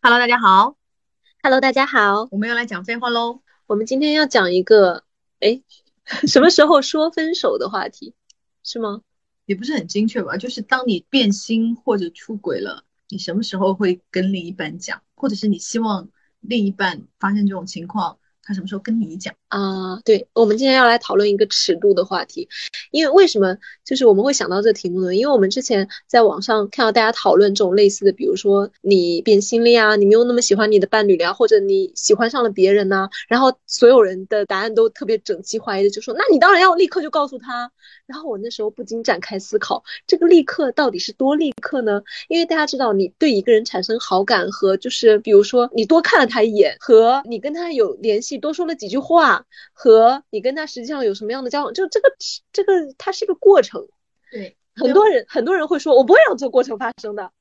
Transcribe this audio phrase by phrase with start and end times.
[0.00, 0.76] Hello，大家好。
[1.42, 3.42] Hello，大家好，我们要来讲废话喽。
[3.66, 5.02] 我们今天要讲一个，
[5.40, 5.60] 哎，
[6.28, 8.14] 什么时候说分手的话题，
[8.62, 9.02] 是吗？
[9.44, 16.08] 也不是很精确吧，就是当你变心或者出轨了，你什么时候会跟另一半讲，或者是你希望
[16.38, 19.34] 另一半发现这种情况，他什么时候跟你讲？
[19.48, 22.48] 啊，对，我们今天要来讨论一个尺度的话题，
[22.90, 25.14] 因为为什么就是我们会想到这题目呢？
[25.16, 37.72] 因为我们之前在网上看到大家讨论这种类似的，比如说你变心了呀，你没有那么喜欢你的伴侣了呀，或者你喜欢上了别人呐、然后所有人的答案都特别整齐划一的就说，那你当然要立刻就告诉他。
[38.06, 42.02] 然后我那时候不禁展开思考，这个立刻到底是多立刻呢？
[42.28, 49.37] 因为大家知道，你对一个人产生好感和就是比如说你多看了他一眼，和你跟他有联系，多说了几句话。
[49.72, 52.08] 和你跟他实际上有什么样的交往，就这个
[52.52, 53.86] 这个它是一个过程。
[54.30, 57.32] 对，很多人很多人会说，我不会让这个过程发生的。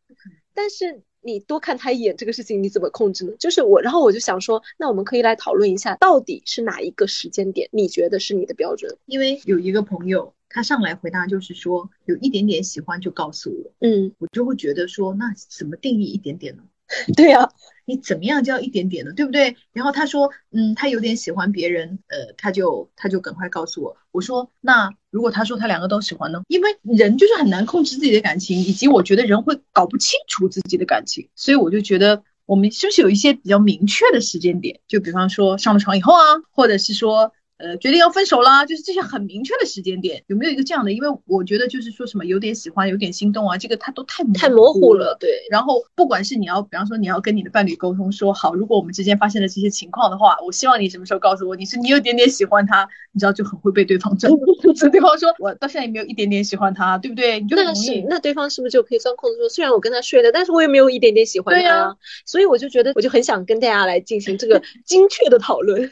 [0.54, 3.34] 但是你多看他一眼，这个事情你怎么控制呢？
[3.38, 8.98] 就是我，然后我就想说，那我们可以来讨论一下，到底是哪一个时间点，你觉得是你的标准？
[9.06, 16.64] 因为有一个朋友，他上来回答就是说，有一点点喜欢就告诉我，嗯，我就会觉得说，那怎么定义一点点呢？
[17.16, 17.52] 对呀、
[17.88, 19.14] 你怎么样就要一点点的？
[19.14, 19.56] 对不对？
[19.72, 23.96] 然后他说，嗯，他有点喜欢别人，呃，他就他就赶快告诉我。
[24.12, 26.42] 我说，那如果他说他两个都喜欢呢？
[26.50, 34.82] 因为人就是很难控制自己的感情，以及我觉得人会搞不清楚自己的感情，所以我就觉得我们是不是有一些比较明确的时间点？
[34.88, 36.20] 就比方说上了床以后啊，
[36.52, 37.32] 或者是说。
[37.58, 40.92] 呃，决定要分手啦，就是这些很明确的时间点，有没有一个这样的？
[40.94, 45.18] 因为我觉得就是说什么有点喜欢，有点心动啊，这个它都太太模糊了。
[45.20, 54.32] 对，然后，不管是你要，比方说你要跟你的伴侣沟通说，好，如果我们之间发现了这些情况的话，我希望你什么时候告诉我，你是你有点点喜欢他，你知道就很会被对方整。
[54.76, 57.40] 是对方说我到现在也没有一点点喜欢他，对不对？
[57.40, 57.74] 你就很那。
[57.74, 65.92] 是那对方是不是就可以钻空子说，虽然我跟他睡了，但是我也没有一点点喜欢他对呀所以我就觉得，我就很想跟大家来进行这个 精确的讨论。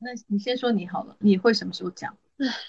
[0.00, 2.16] 那你先说你好了，你会什么时候讲？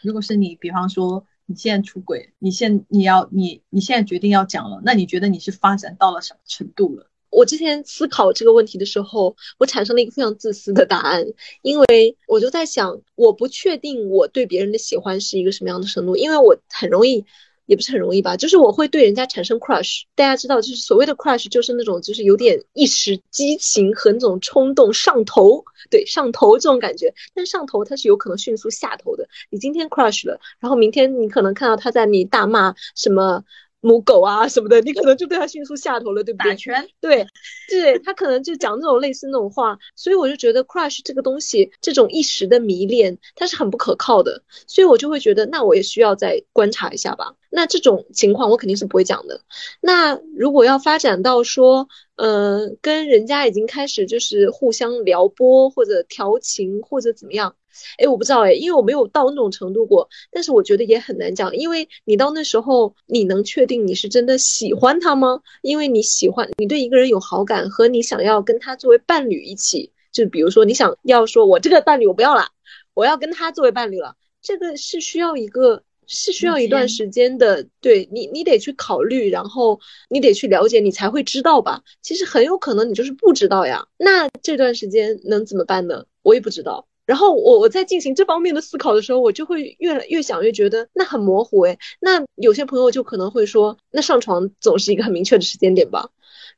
[0.01, 7.07] 如果是你，比方说你现在出轨，你现你要你你现在决定要讲了，那你觉得你是发展到了什么程度了？
[7.29, 11.23] 我之前思考这个问题的时候，我产生了一个非常自私的答案，
[11.61, 17.23] 因为我就在想，我不确定我对别人的喜欢是一个什么样的程度，因为我很容易，
[17.69, 20.01] 也不是很容易吧，就是我会对人家产生 crush。
[20.15, 27.13] 大家知道，就是所谓的 crush，就是那种就是有点一时激情和那种冲动上头，对上头这种感觉。
[27.35, 29.29] 但上头它是有可能迅速下头的。
[29.51, 33.43] 你今天 crush 了，然后明天你可能看到他在你大骂什么。
[33.81, 36.49] 母狗啊什么的，你可能就对他迅速下头了，对不对？
[36.51, 37.25] 打拳，对，
[37.69, 47.35] 对他可能就讲这种类似那种话，所以我就觉得 crush 这个东西，这种一时的迷恋，它是很不可靠的，所以我就会觉得，那我也需要再观察一下吧。
[47.51, 49.41] 那这种情况我肯定是不会讲的。
[49.81, 51.87] 那如果要发展到说，
[52.19, 57.55] 呃，跟人家已经开始就是互相撩拨或者调情或者怎么样，
[57.97, 65.39] 哎，我不知道哎，因为我没有到那种程度过，但是我觉得也很难讲，因为你到那时候，你能确定你是真的喜欢他吗？
[65.61, 72.49] 因为你喜欢，你对一个人有好感，和你想要跟他作为伴侣一起，就比如说你想要说，我这个伴侣我不要了，
[72.93, 75.83] 我要跟他作为伴侣了，这个是需要一个。
[76.09, 81.83] 是需要一段时间的，对你，你得去考虑，然后你得去了解，你才会知道吧。
[82.01, 83.87] 其实很有可能你就是不知道呀。
[83.97, 86.05] 那这段时间能怎么办呢？
[86.23, 86.87] 我也不知道。
[87.05, 91.77] 然后我我在进行这方面的思考的时候，我就会越来越想越觉得那很模糊诶。
[91.99, 96.09] 那有些朋友就可能会说，那上床总是一个很明确的时间点吧。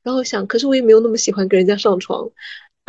[0.03, 2.31] 然后想，可是我也没有那么喜欢跟人家上床，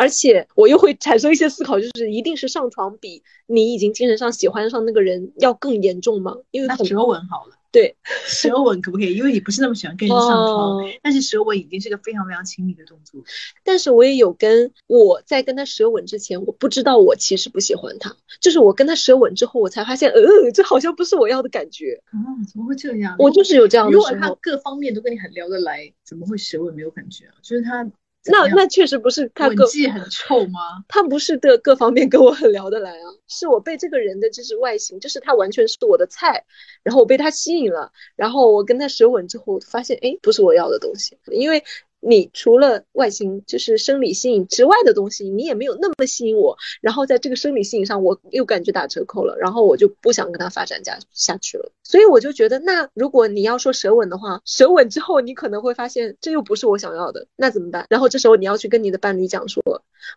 [0.02, 6.36] 而且我又会产生一些思考，就是一定是上床比你已经精神上喜欢上那个人要更严重吗？
[6.50, 7.94] 因为很那舌吻好了，对
[8.26, 9.14] 舌吻可不可以？
[9.14, 13.22] 因为你不是那么喜欢跟人上床，哦但是舌吻已经是个非常非常亲密的动作。
[13.62, 20.20] 但是我也有跟我在跟他舌吻之前，我不知道我其实不喜欢他，就是我跟他舌吻之后，我才发现，呃，
[20.52, 22.02] 这好像不是我要的感觉。
[22.06, 22.18] 啊，
[22.50, 23.14] 怎么会这样？
[23.20, 27.34] 我就是有这样的如果他，各方面都跟你很聊得来，怎么会舌吻没有感觉啊？
[27.42, 27.88] 就是他
[28.26, 30.60] 那那确实不是他吻各，技很臭吗？
[30.88, 36.44] 他不是的各方面跟我很聊得来啊，是我被这个人的就是外形，就是他完全是我的菜，
[36.82, 41.64] 然后我被他吸引了，然后我跟他舌吻之后，发现哎，不是我要的东西，因为。
[42.04, 46.56] 你除了外形就是生理吸引之外的东西，你也没有那么吸引我。
[46.80, 51.70] 然后在这个生理吸引上，我又感觉打折扣了，然后我就不想跟他发展下下去了。
[51.84, 57.86] 所以我就觉得，那如果你要说舌吻的话，舌吻之后你可能会发现这又不是我想要的，那怎么办？
[57.88, 59.62] 然后这时候你要去跟你的伴侣讲说，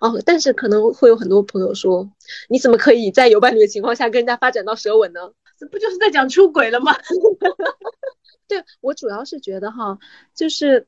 [0.01, 2.09] 哦，但是可能会有很多朋友说，
[2.49, 5.31] 你怎么可以在有伴侣的情况下跟人家发展到舌吻呢？
[5.59, 6.95] 这不就是在讲出轨了吗？
[8.47, 9.97] 对我主要是觉得哈，
[10.35, 10.85] 就是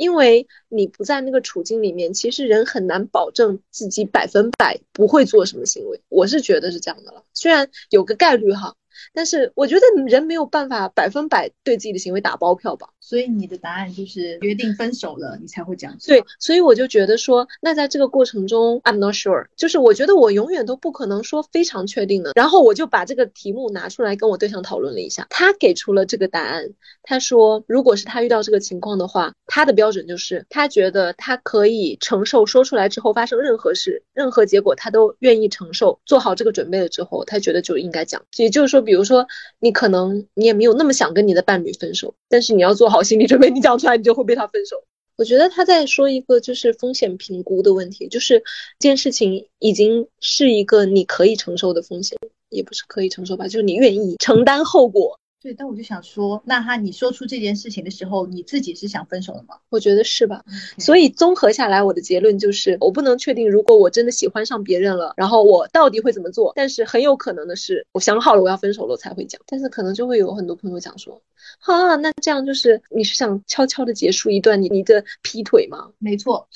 [0.00, 6.00] 因为你不在那个处境里面，其实人很难保证自己百分百不会做什么行为。
[6.08, 8.74] 我是觉得是这样的了，虽然有个概率哈。
[9.12, 15.96] 但是我觉得人没有办法百分百对自己的行为打包票吧，所以你的答案就是决定分手了，你才会这样。
[16.06, 22.32] 对，所以我就觉得说，那在这个过程中，I'm not sure，就是我觉得我永远都不可能说非常确定的。
[22.34, 26.70] 然后我就把这个题目拿出来跟我对象讨论了一下，他给出了这个答案。
[27.02, 38.22] 他说，如果是他遇到这个情况的话，他的标准就是他觉得他可以承受说出来之后发生任何事、任何结果，他都愿意承受，做好这个准备了之后，他觉得就应该讲。
[38.36, 39.24] 也就是说，比比如说，
[39.60, 44.82] 你可能你也没有那么想跟你的伴侣分手，但是你要做好心理准备，你讲出来你就会被他分手。
[45.14, 48.40] 我觉得他在说一个就是风险评估的问题，就是
[48.80, 55.20] 这件事情已经是一个你可以承受的风险，也不是可以承受吧，就是你愿意承担后果。
[55.42, 59.56] 对，但我就想说，那他你说出这件事情的时候，你自己是想分手了吗？
[59.70, 60.44] 我觉得是吧。
[60.76, 66.52] 所以综合下来，我的结论就是，我不能确定，如果我真的喜欢上别人了，然后我到底会怎么做。
[66.54, 69.40] 但是很有可能的是，我想好了我要分手了，我才会讲。
[69.46, 71.22] 但是可能就会有很多朋友讲说，
[71.60, 75.90] 啊，那这样就是你是想悄悄的结束一段你你的劈腿吗？
[75.98, 76.46] 没错。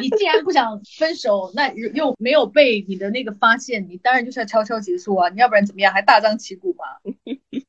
[0.00, 5.30] 你既然不想分手，那又没有被你的那个发现，你当然就是要悄悄结束啊。
[5.30, 6.84] 你要不然怎么样，还大张旗鼓吗？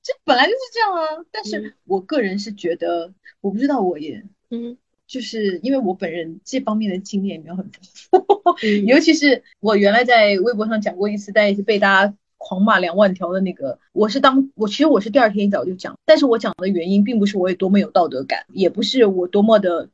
[0.02, 8.56] 这本来就是这样啊，但是我个人是觉得，我不知道我也，嗯，就是因为我本人这方面的经验没有很丰富，
[8.88, 19.90] 尤其是我原来在微博上讲过一次，但也是被大家狂骂两万条的那个，我是当我其实我是第二天一早就讲，但是我讲的原因并不是我有多么有道德感，也不是我多么的。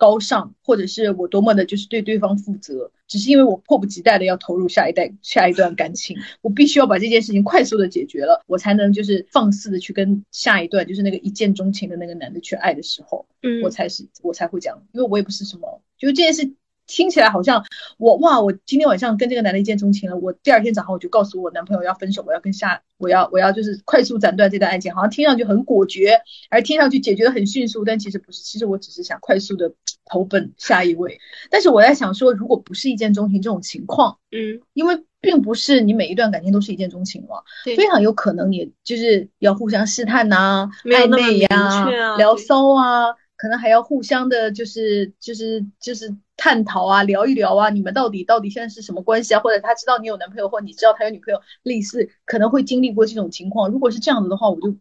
[0.00, 16.54] 高尚，或者是我多么的，就是对对方负责，只是因为我迫不及待的要投入下一代下一段感情，我必须要把这件事情快速的解决了，我才能就是放肆的去跟下一段，就是那个一见钟情的那个男的去爱的时候，嗯，我才是我才会讲，因为我也不是什么，就这件事。
[16.90, 17.64] 听起来好像
[17.98, 26.20] 我哇，我今天晚上跟这个男的一见钟情了，我第二天早上我就告诉我男朋友要分手，我要跟下，我要我要就是快速斩断这段爱情，好像听上去很果决，
[26.50, 29.72] 而听上去解决的很迅速，但其实不是，其实我只是想快速的
[30.04, 31.20] 投奔下一位。
[31.48, 37.36] 但是我在想说，如果不是一见钟情这种情况，嗯，因为并不是你每一段感情都是一见钟情嘛，
[37.76, 43.14] 非常有可能你就是要互相试探呐，暧昧呀，聊骚啊。
[43.40, 49.40] 可能还要互相的，就是就是就是探讨啊，聊一聊啊，你们到底到底现在是什么关系啊？
[49.40, 53.70] 或者他知道你有男朋友，或你知道他有女朋友，类似可能会经历过这种情况。
[53.70, 54.76] 如果是这样子的话，我就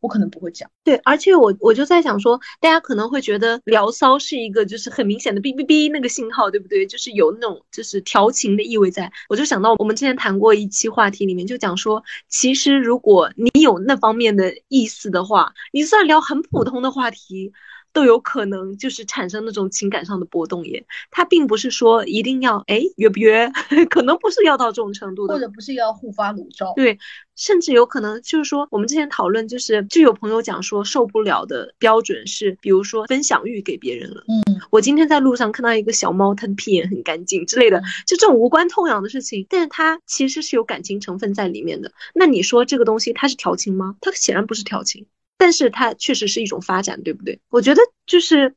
[0.00, 0.68] 我可能不会讲。
[0.82, 6.84] 对，而且我我就在想说，大家可能会觉得聊骚是一个就是很明显的哔哔哔那个信号，对不对？
[6.88, 9.12] 就是有那种就是调情的意味在。
[9.28, 17.52] 我就想到我们之前谈过一期话题里面就讲说，其实如果你有那方面的意思的话，你算聊很普通的话题。
[17.92, 23.50] 都有可能就是产生那种情感上的波动耶，他并不是说一定要哎约不约，
[23.90, 26.98] 可能不是要到这种程度的，或者不是要互发裸照，对，
[27.36, 43.96] 甚至有可能就是说我们之前讨论就是就有朋友讲说受不了的标准是，比如说分享欲给别人了，嗯，我今天在路上看到一个小猫，它的屁眼很干净之类的，就这种无关痛痒的事情，但是它其实是有感情成分在里面的，那你说这个东西它是调情吗？
[44.00, 45.06] 它显然不是调情。
[45.40, 47.40] 但是它确实是一种发展，对不对？
[47.48, 48.54] 我觉得就是，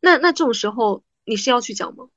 [0.00, 2.08] 那那这种时候你是要去讲吗？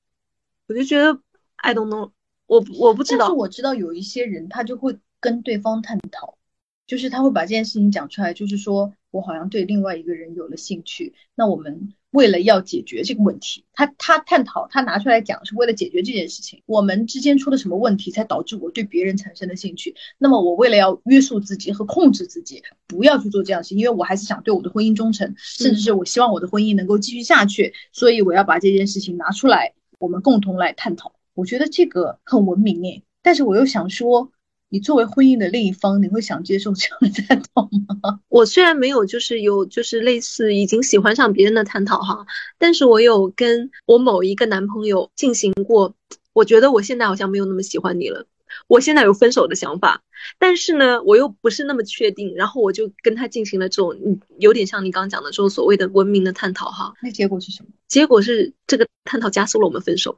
[0.68, 1.22] 我就觉得
[1.58, 2.12] I don't know，
[2.48, 3.20] 我我不知道。
[3.20, 6.40] 但是我知道有一些人他就会跟对方探讨，
[6.88, 11.94] 就是他会把这件事情讲出来，就是说我好像对另外一个人有了兴趣，那我们。
[12.14, 16.62] 为了要解决这个问题，他他探讨，他拿出来讲，是为了解决这件事情。
[16.68, 19.96] 我们之间出了什么问题，才导致我对别人产生的兴趣？
[20.20, 31.16] 那么我为了要约束自己和控制自己，不要去做这样的事，因为我还是想对我的婚姻忠诚，甚至是我希望我的婚姻能够继续下去，所以我要把这件事情拿出来，我们共同来探讨。
[31.34, 34.33] 我觉得这个很文明诶，但是我又想说。
[34.74, 37.70] 你作为婚姻的另一方，你会想接受这样的探讨
[38.02, 38.20] 吗？
[38.28, 42.26] 我虽然没有，就是有，就是类似已经喜欢上别人的探讨哈，
[42.58, 45.94] 但是我有跟我某一个男朋友进行过。
[46.34, 48.26] 我觉得我现在好像没有那么喜欢你了，
[48.66, 50.02] 我现在有分手的想法，
[50.40, 52.34] 但是呢，我又不是那么确定。
[52.34, 56.96] 然后我就跟他进行了这种，嗯，有点像你刚刚讲的这种所谓的文明的探讨哈。
[57.04, 57.70] 那结果是什么？
[57.88, 60.18] 结果是这个探讨加速了我们分手。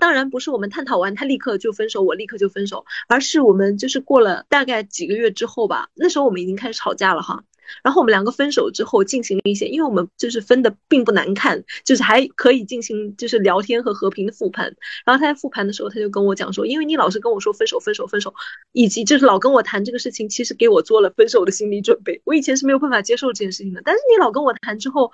[0.00, 7.44] 当然不是我们探讨完他立刻就分手，我立刻就分手，而是我们就是过了大概几个月之后吧，那时候我们已经开始吵架了哈。
[7.84, 14.74] 然后我们两个分手之后进行了一些，因为我们就是分的并不难看，就是还可以进行就是聊天和和平的复盘。
[15.04, 18.34] 然后他在复盘的时候，他就跟我讲说，因为你老是跟我说分手分手分手，
[18.72, 22.20] 以及就是老跟我谈这个事情，其实给我做了分手的心理准备。
[22.24, 25.12] 我以前是没有办法接受这件事情的，但是你老跟我谈之后。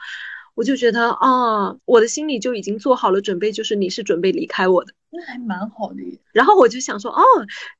[0.56, 4.92] 我就觉得啊，我的心里就已经做好了准备，就是你是准备离开我的。
[5.10, 6.18] 那还蛮好的耶。
[6.32, 7.22] 然后我就想说，哦，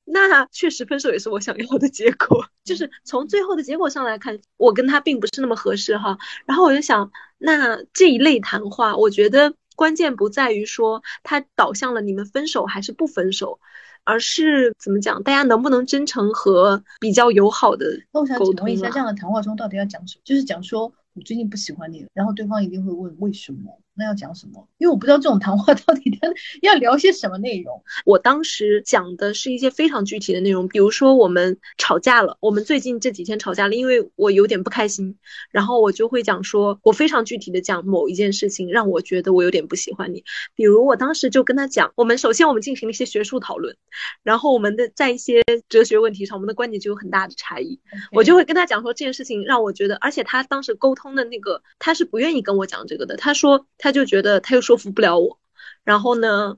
[0.04, 2.44] 那确实分手也是我想要的结果。
[2.64, 6.18] 就是从最后的结果上来看，我跟他并不是那么合适哈。
[6.44, 13.58] 然后我就想，那这一类谈话，我觉得关键不在于说他导向了你们分手还是不分手，
[14.04, 18.96] 而是怎么讲，大家能不能真诚和比较友好的那我想请问一下，这啊。
[18.98, 20.22] 样的谈话中到底要讲什么？
[20.24, 23.80] 就是讲说我最近不喜欢你，然后对方一定会问为什么？
[23.96, 24.68] 那要讲什么？
[24.78, 26.18] 因为我不知道这种谈话 到底
[26.60, 27.82] 要要聊些什么内容。
[28.04, 35.16] 我当时讲的是一些非常具体的内容，比如说我们吵架了，我们最近这几天吵架了，因为我有点不开心，
[35.50, 40.24] 然后我就会讲说，我非常具体的讲某一件事情让我觉得我有点不喜欢你，
[40.54, 43.76] 比如我当时就跟他讲，我们首先我们进行了一些学术讨论，
[44.22, 47.80] 然后我们的在一些哲学问题上，我们的观点就有很大的差异，
[48.12, 55.38] 我就会跟他讲说这件事情让我觉得，而且他当时沟通的那个他是不愿意跟我讲这个的，他说他就觉得他又说服不了我，
[55.84, 56.56] 然后呢，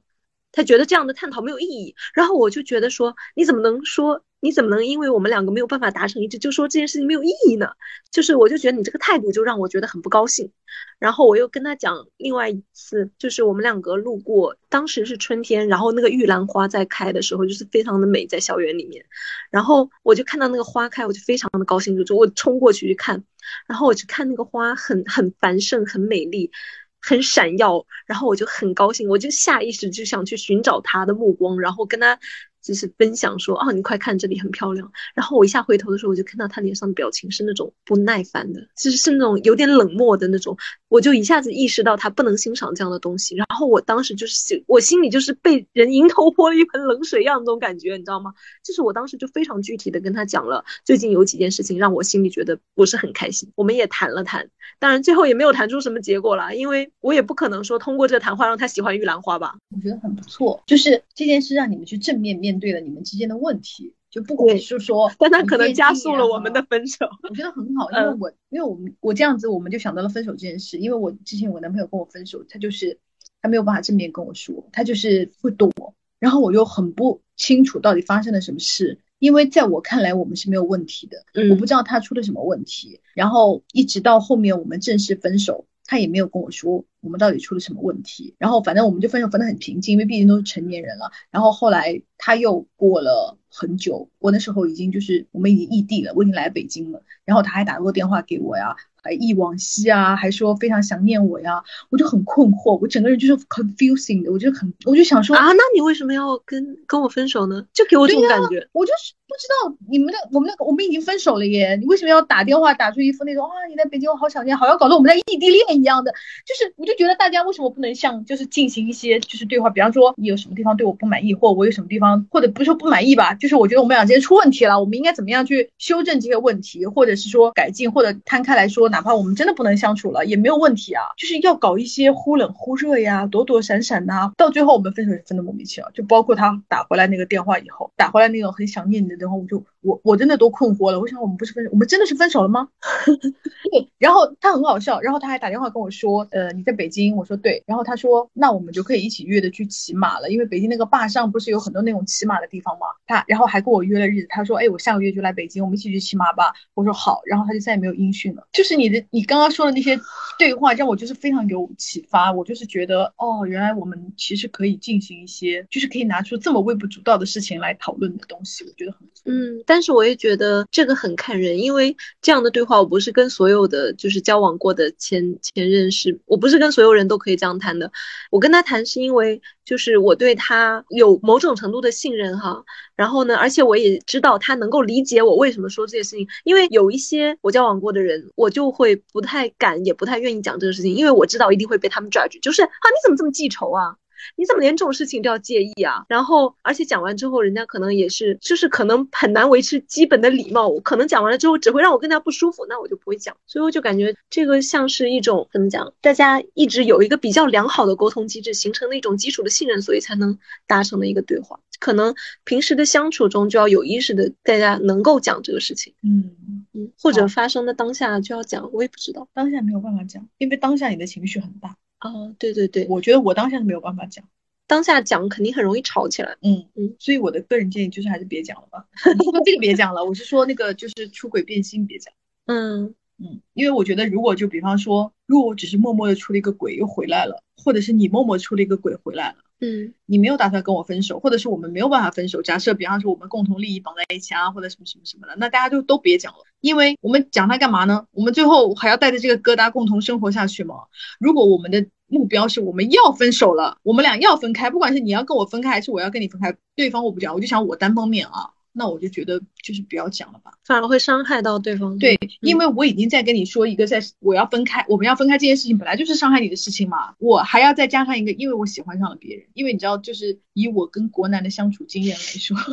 [0.50, 7.68] 他觉得这样的探讨没有意义，然后我就觉得说你怎么能说你怎么能因为我们两个没有办法达成一致，就说这件事情没有意义呢？
[8.10, 10.50] 就是我就觉得你这个态度就让我觉得很不高兴，
[10.98, 19.04] 然后我又跟他讲另外一次，就是我们两个路过，当时是春天，然后那个玉兰花在开的时候，就是非常的美，在校园里面。
[19.50, 23.24] 然后我就看到那个花开，我就非常的高兴，就就我冲过去去看，
[23.66, 26.52] 然后我去看那个花很很繁盛，很美丽，
[27.00, 32.18] 很闪耀，然后我就很高兴，我就下意识就想去寻找他的目光，然后跟他
[32.62, 34.90] 就是分享说，哦，你快看这里很漂亮。
[35.14, 40.56] 然后我一下回头的时候，我就看到他脸上的表情是那种不耐烦的，就是是那种有点冷漠的那种，
[40.88, 43.36] 我就一下子意识到他不能欣赏这样的东西。
[43.36, 48.32] 然后我当时就是心我心里就是被人迎头泼了一盆冷水一样那种感觉，你知道吗？
[48.64, 54.48] 就是我当时就非常具体的跟他讲了最近有几件事情让我心里觉得不是很开心，我们也谈了谈，
[54.78, 59.56] 当然最后也没有谈出什么结果啦，因为我也不可能说通过这个谈话让他喜欢玉兰花吧。
[59.74, 66.62] 我觉得很不错，就是这件事让你们去正面面对了你们之间的问题，就不管对是说，但他可能加速了我们的。
[66.68, 67.06] 分手。
[67.28, 70.76] 我觉得很好， 因为嗯我、因为我们我这样子，我们就想到了分手这件事。
[70.76, 72.98] 因为我之前我男朋友跟我分手，他就是
[73.40, 75.72] 他没有办法正面跟我说，他就是会躲，
[76.18, 78.98] 然后我又很不清楚到底发生了什么事。
[79.18, 83.00] 因为在我看来，我们是没有问题的，嗯我不知道他出了什么问题。
[83.14, 88.34] 然后一直到后面我们正式分手，他也没有跟我说我们到底出了什么问题。
[88.38, 91.10] 然后反正我们就分手分得很平静，因为毕竟都是成年人了。
[91.30, 97.02] 然后后来他又过了很久，我那时候已经就是我们已经异地了，我已经来北京了。
[97.24, 98.76] 然后他还打过电话给我呀，
[99.18, 107.64] 忆往昔啊，还说非常想念我呀，我就很困惑，我整个人就是 confusing 的，我就很我就想说啊，那你为什么要跟跟我分手呢？
[107.72, 108.68] 就给我这种感觉。
[108.72, 116.12] 我就是不知道你们的我们那个我们已经分手了耶，你为什么要打电话打出一副那种啊你在北京我好想念，好像搞得我们在异地恋一样的，
[116.46, 142.68] 就是我就觉得大家为什么不能像就是进行一些就是对话，比方说你有什么地方对我不满意，或我有什么地方或者不是说不满意吧，就是我觉得我们俩之间出问题了，我们应该怎么样去修正这些问题，或者是说改进，或者摊开来说，哪怕我们真的不能相处了也没有问题啊，就是要搞一些忽冷忽热呀，躲躲闪闪呐、到最后我们分手也分的莫名其妙，就包括他打回来那个电话以后，打回来那种很想念你的电话，我就我我真的都困惑了，我想我们不是分手，我们真的是分手了吗？
[143.70, 158.46] 对，然后他很好笑，然后他还打电话跟我说，呃，你在北京，我说对，然后他说那我们就可以一起约着去骑马了，因为北京那个坝上不是有很多那种骑马的地方嘛，他然后还跟我约了日子，他说，哎，我下个月就来北京，我们一起去骑马吧，我说好，然后他就再也没有音讯了。
[158.52, 159.98] 就是你的你刚刚说的那些
[160.38, 169.06] 对话，让我就是非常有启发，我就是觉得哦，原来我们其实可以进行一些，就是可以拿出这么微不足道的事情来讨论的东西，我觉得很。
[169.24, 177.92] 嗯，但是我也觉得这个很看人，因为这样的对话，我不是跟所有的就是交往过的前前任是，我不是跟所有人都可以这样谈的。
[178.30, 182.64] 我跟他谈是因为就是我对他有某种程度的信任哈，
[182.96, 193.96] 然后呢，而且我也知道他能够理解我为什么说这些事情，因为有一些我交往过的人，我就会不太敢，也不太愿意讲这个事情，因为我知道一定会被他们 judge，就是啊，你怎么这么记仇啊？
[194.36, 196.04] 你怎么连这种事情都要介意啊？
[196.08, 200.68] 然后，而且讲完之后，人家可能也是，就是可能很难维持基本的礼貌。
[200.68, 203.36] 我可能讲完了之后，只会让我更加不舒服，那我就不会讲。
[203.46, 211.60] 所以我就感觉这个像是一种怎么讲，大家一直有一个比较良好的沟通机制，形成的一种基础的信任，所以才能达成的一个对话。
[211.80, 212.12] 可能
[212.44, 216.34] 平时的相处中就要有意识的，大家能够讲这个事情，嗯，
[216.74, 219.28] 嗯，或者发生的当下就要讲，我也不知道。
[219.32, 224.24] 当下没有办法讲，因为当下你的情绪很大，哦，对对对，我觉得我当下是没有办法讲。
[224.66, 226.36] 当下讲肯定很容易吵起来。
[226.42, 228.86] 嗯嗯，所以我的个人建议就是还是别讲了吧。
[229.44, 232.12] 这个别讲了，我是说那个就是出轨变心别讲。
[232.46, 239.36] 嗯，嗯，因为我觉得如果就比方说，如果我只是默默的出了一个轨又回来了，或者是你默默出了一个轨回来了。
[239.60, 242.42] 嗯，你没有打算跟我分手，或者是我们没有办法分手。
[242.42, 248.06] 假设比方说我们共同利益绑在一起啊，或者什么什么什么的，那大家就都别讲了，因为我们讲它干嘛呢？
[248.12, 250.76] 我们最后还要带着这个疙瘩共同生活下去吗？
[251.18, 258.50] 如果我们的目标是我们要分手了，我们俩要分开，不管是你要跟我分开，还是我要跟你分开，对方我不讲，我就想我单方面啊。
[258.78, 261.98] 那我就觉得就是不要讲了吧，反而会伤害到对方。
[261.98, 272.56] 对，因为我已经在跟你说一个，在我要分开，我们要分开这件事情本来就是伤害你的事情嘛，我还要再加上一个，因为我喜欢上了别人，因为你知道，就是以我跟国男的相处经验来说。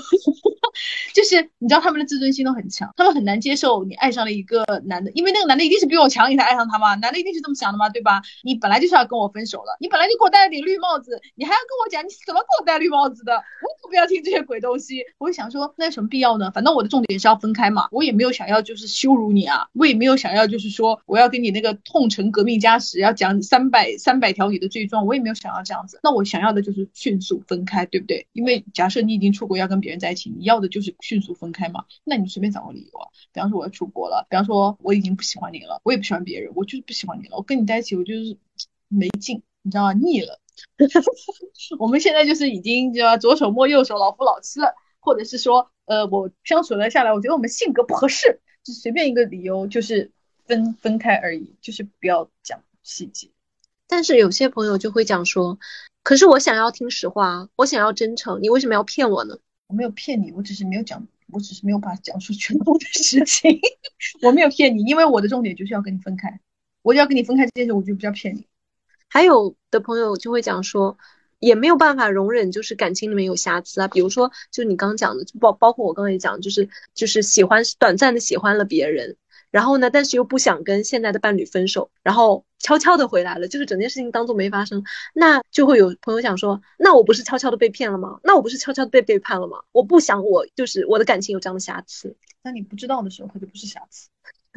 [1.13, 6.95] 就是你知道他们的自尊心都很强，他们很难接受你爱上了一个男的，因为那个男的一定是比我强，你才爱上他嘛？
[6.95, 8.21] 男的一定是这么想的嘛，对吧？
[8.43, 13.33] 你本来就是要跟我分手了，你本来就给我戴了顶绿帽子，你还要跟我讲你怎么给我戴绿帽子的？
[13.33, 15.01] 我可不要听这些鬼东西。
[15.17, 16.51] 我会想说，那有什么必要呢？
[16.51, 25.99] 反正我的重点是要分开嘛，我也没有想要就是羞辱你啊，我也没有想要就是说我要跟你那个痛陈革命家史，要讲三百三百条你的罪状，我也没有想要这样子。
[26.03, 28.27] 那我想要的就是迅速分开，对不对？
[28.33, 30.93] 因为假设你已经出国要跟别人在一起，你要的就是。
[31.01, 31.85] 迅速分开嘛？
[32.03, 37.37] 那你随便找个理由啊，比方说我要出国了，比方说我已经不喜欢你了，我也不喜欢别人，我就是不喜欢你了。
[37.37, 38.35] 我跟你在一起，我就是
[38.87, 39.93] 没劲，你知道吗？
[39.93, 40.39] 腻了。
[41.77, 44.73] 我们现在就是已经知道左手摸右手，老夫老妻了，
[45.05, 50.11] 或者是说，呃，我相处了下来，我觉得我们性格不合适，就随便一个理由，就是
[50.45, 53.29] 分分开而已，就是不要讲细节。
[53.87, 55.59] 但是有些朋友就会讲说，
[56.01, 59.37] 可是我想要听实话，我想要真诚，你为什么要骗我呢？
[59.67, 63.59] 我没有骗你，我只是没有讲，我只是没有把讲述全部的事情。
[64.23, 66.39] 我没有骗你，因为我的重点就是要跟你分开。
[66.81, 68.47] 我要跟你分开这件事，我就不叫骗你。
[69.09, 70.97] 还有的朋友就会讲说，
[71.39, 73.87] 也没有办法容忍，就是感情里面有瑕疵啊。
[73.87, 79.17] 比如说，就你刚讲的，就包包括我刚才讲，就是就是喜欢短暂的喜欢了别人。
[79.51, 79.89] 然后呢？
[79.89, 84.83] 但是又不想跟现在的伴侣分手，然后悄悄的回来了，就是整件事情当做没发生。
[85.13, 88.19] 那就会有朋友想说，那我不是悄悄的被骗了吗？
[88.21, 89.59] 那我不是悄悄的被背叛了吗？
[89.71, 92.17] 我不想我就是我的感情有这样的瑕疵。
[92.43, 94.09] 那你不知道的时候，它就不是瑕疵，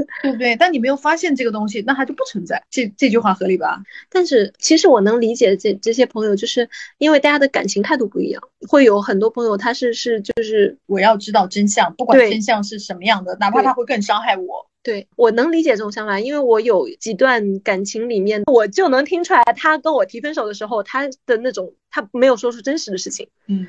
[0.23, 0.57] 对不对？
[0.57, 2.63] 但你没有发现这个东西，那它就不存在。
[2.71, 3.83] 这这句话合理吧？
[4.11, 14.67] 但是其实我能理解这这些朋友，就是因为大家的感情态度不一样，会有很多朋友他是是就是我要知道真相，不管真相是什么样的，哪怕他会更伤害我。
[14.81, 23.67] 对我能理解这种想法，因为我有几段感情里面，我就能听出来，他跟我提分手的时候，他的那种他没有说出真实的事情，嗯，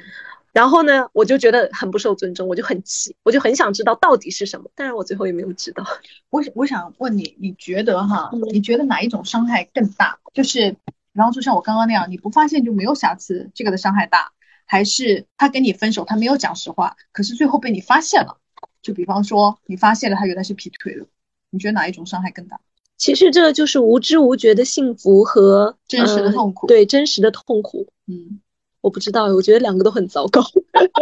[0.52, 5.84] 然后呢，我就觉得很不受尊重，我就很气，我就很想知道到底是什么，但是我最后也没有知道。
[6.30, 10.20] 我我想问你，你觉得哈，你觉得哪一种伤害更大？
[10.34, 14.32] 就是比方说像我刚刚那样，你不发现就没有瑕疵，这个的伤害大，
[14.66, 18.38] 还是他跟你分手，他没有讲实话，可是最后被你发现了？
[18.82, 21.06] 就比方说，你发现了他原来是劈腿了，
[21.50, 22.60] 你觉得哪一种伤害更大？
[22.98, 26.68] 其实这就是无知无觉的幸福和真实的痛苦。
[26.68, 27.88] 对，真实的痛苦。
[28.08, 28.42] 嗯，
[28.82, 30.42] 我不知道，我觉得两个都很糟糕。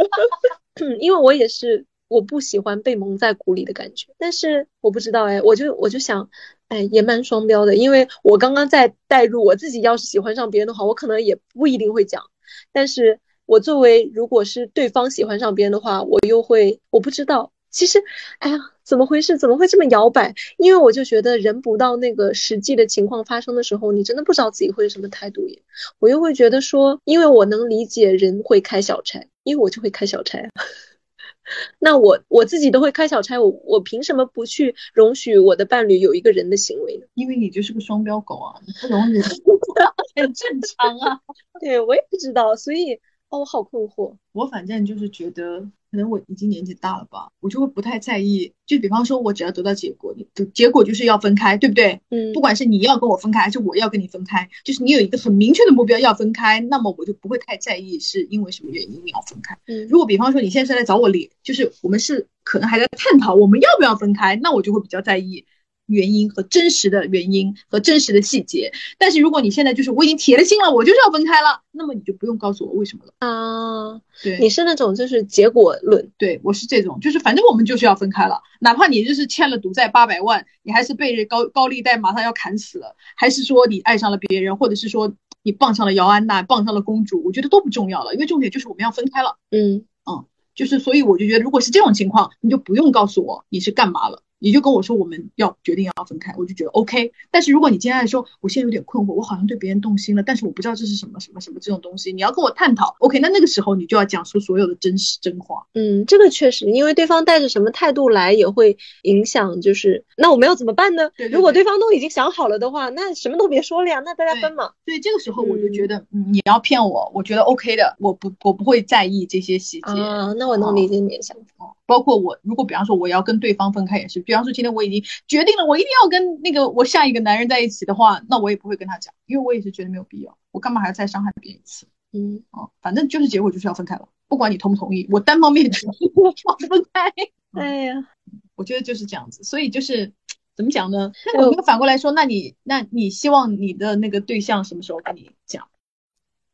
[0.82, 4.08] 嗯，因为我也是，我不喜欢被蒙在鼓里的感觉。
[4.18, 6.30] 但是我不知道，哎，我就我就想，
[6.68, 7.76] 哎，也蛮双标的。
[7.76, 12.24] 因为我刚刚在代入我自己，要是喜欢上别人的话，我可能也不一定会讲。
[12.72, 17.52] 但是我作为如果是对方喜欢上别人的话，我又会，我不知道。
[17.78, 18.04] 其实，
[18.40, 19.38] 哎呀，怎么回事？
[19.38, 20.34] 怎么会这么摇摆？
[20.58, 25.62] 因为我就觉得人不到那个实际的情况发生的时候，你真的不知道自己会是什么态度耶。
[26.00, 30.40] 我又会觉得说，因为我能理解人会开小差，因为我就会开小差。
[31.78, 37.06] 那我我自己都会开小差，我我凭什么不去容许我的伴侣有一个人的行为呢？
[37.13, 39.22] 因为你就是个双标狗啊，你不容忍，
[40.16, 41.20] 很正常啊。
[41.62, 42.96] 对我也不知道，所以
[43.30, 44.16] 哦，我好困惑。
[44.32, 45.70] 我反正就是觉得。
[45.89, 48.52] 可能我已经年纪大了吧，我就会不太在意。
[48.65, 52.02] 就比方说，我只要得到结果，你结果就是要分开，对不对？
[52.10, 59.58] 嗯，不管是你要跟我分开，还是我要跟你分开，就是你有一个很明确的目标要分开，那么我就不会太在意是因为什么原因你要分开。
[59.67, 65.45] 嗯，如果比方说你现在是来找我理，就是我们是可能还在探讨我们要不要分开，那我就会比较在意。
[65.88, 74.00] 原因和真实的原因和真实的细节，但是如果你现在就是我已经铁了心了，我就是要分开了，那么你就不用告诉我为什么了啊。
[74.23, 89.38] 对，你是那种就是结果论，对我是这种，就是反正我们就是要分开了，哪怕你就是欠了赌债八百万，你还是被高高利贷马上要砍死了，还是说你爱上了别人，或者是说你傍上了姚安娜，傍上了公主，我觉得都不重要了，因为重点就是我们要分开了。
[89.52, 94.23] 嗯嗯，就是所以我就觉得，如果是这种情况，你就不用告诉我你是干嘛了。
[94.39, 97.12] 你就跟我说我们要决定要分开，我就觉得 OK。
[97.32, 105.65] 但是如果你接下来说我现在有点困惑，我好像对别人动心了，但是我不知道这是什么什么什么这种东西，你要跟我探讨 OK，那那个时候你就要讲出所有的真实真话。
[105.73, 111.10] 嗯，这个确实，因为对方带着什么态度来也会影响，就是那我们要怎么办呢？
[111.17, 114.71] 对对如果对对方都已经想好了的话，那什么都别说了呀，那大家分嘛。
[114.86, 119.91] 所以这个时候我就觉得，嗯，你要骗我，我觉得 OK 的，我不我不会在意这些细节。
[119.91, 121.65] 啊，那我能理解你的想法。
[121.65, 131.88] 哦，包括我，如果比方说我要跟对方分开也是，比方说今天我已经决定了，我一定要跟那个我下一个男人在一起的话，那我也不会跟他讲，因为我也是觉得没有必要，我干嘛还要再伤害别人一次？
[132.12, 137.12] 嗯，哦，反正就是结果就是要分开了，不管你同不同意，我单方面决定要分开。
[137.60, 138.08] 哎呀，
[138.56, 140.12] 我觉得就是这样子，所以就是
[140.56, 141.12] 怎么讲呢？
[141.34, 145.67] 那就我们反过来说，那你那你希望你的那个对象什么时候跟你讲？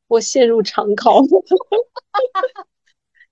[0.08, 1.22] 我陷入长考。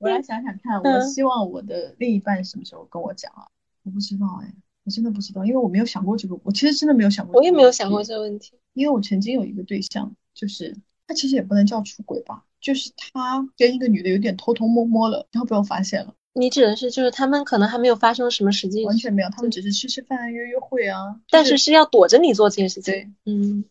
[0.02, 3.48] 我来想想看，嗯我希望我的另一半什么时候跟我讲啊？
[3.84, 8.54] 我不知道哎，我真的不知道，因为我没有想过这个，我其实真的没有想过，我也没有想过，这个问题。
[8.74, 10.76] 因为我曾经有一个对象，就是
[11.08, 23.16] 他其实也不能叫出轨吧，就是他跟一个女的有点偷偷摸摸了，然后被我发现了，你指的是就是他们可能还没有发生什么实际，完全没有，他们只是吃吃饭啊、约约会啊，但就是是要躲着你做这件事对情。
[23.26, 23.66] 嗯，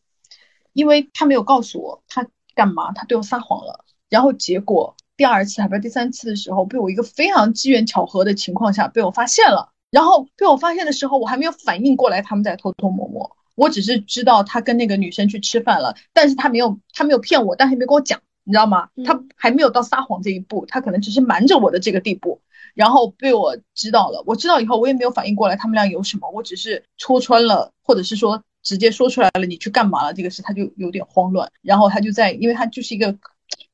[0.72, 18.88] 因为他没有告诉我他干嘛，他对我撒谎了，然后结果第二次还不是第三次的时候，被我一个非常机缘巧合的情况下被我发现了，然后被我发现的时候，我还没有反应过来他们在偷偷摸摸，我只是知道他跟那个女生去吃饭了，但是他没有他没有骗我，但是没跟我讲，你知道吗？
[18.96, 19.04] 嗯。
[19.04, 22.40] 他还没有到撒谎这一步，他可能只是瞒着我的这个地步。
[22.74, 30.14] 然后被我知道了，我知道以后我也没有反应过来他们俩有什么，我只是戳穿了，或者是说直接说出来了，你去干嘛了？
[30.14, 33.14] 这个事，他就有点慌乱，然后他就在，因为他就是一个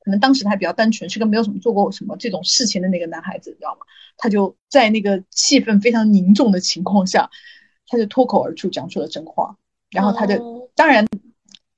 [0.07, 3.81] 可能当时他还比较单纯，是个没有什么做过什么这种事情的那个男孩子，你知道吗？
[4.17, 7.29] 他就在那个气氛非常凝重的情况下，
[7.89, 9.57] 他就脱口而出讲出了真话，
[9.91, 11.07] 然后他就、哦当然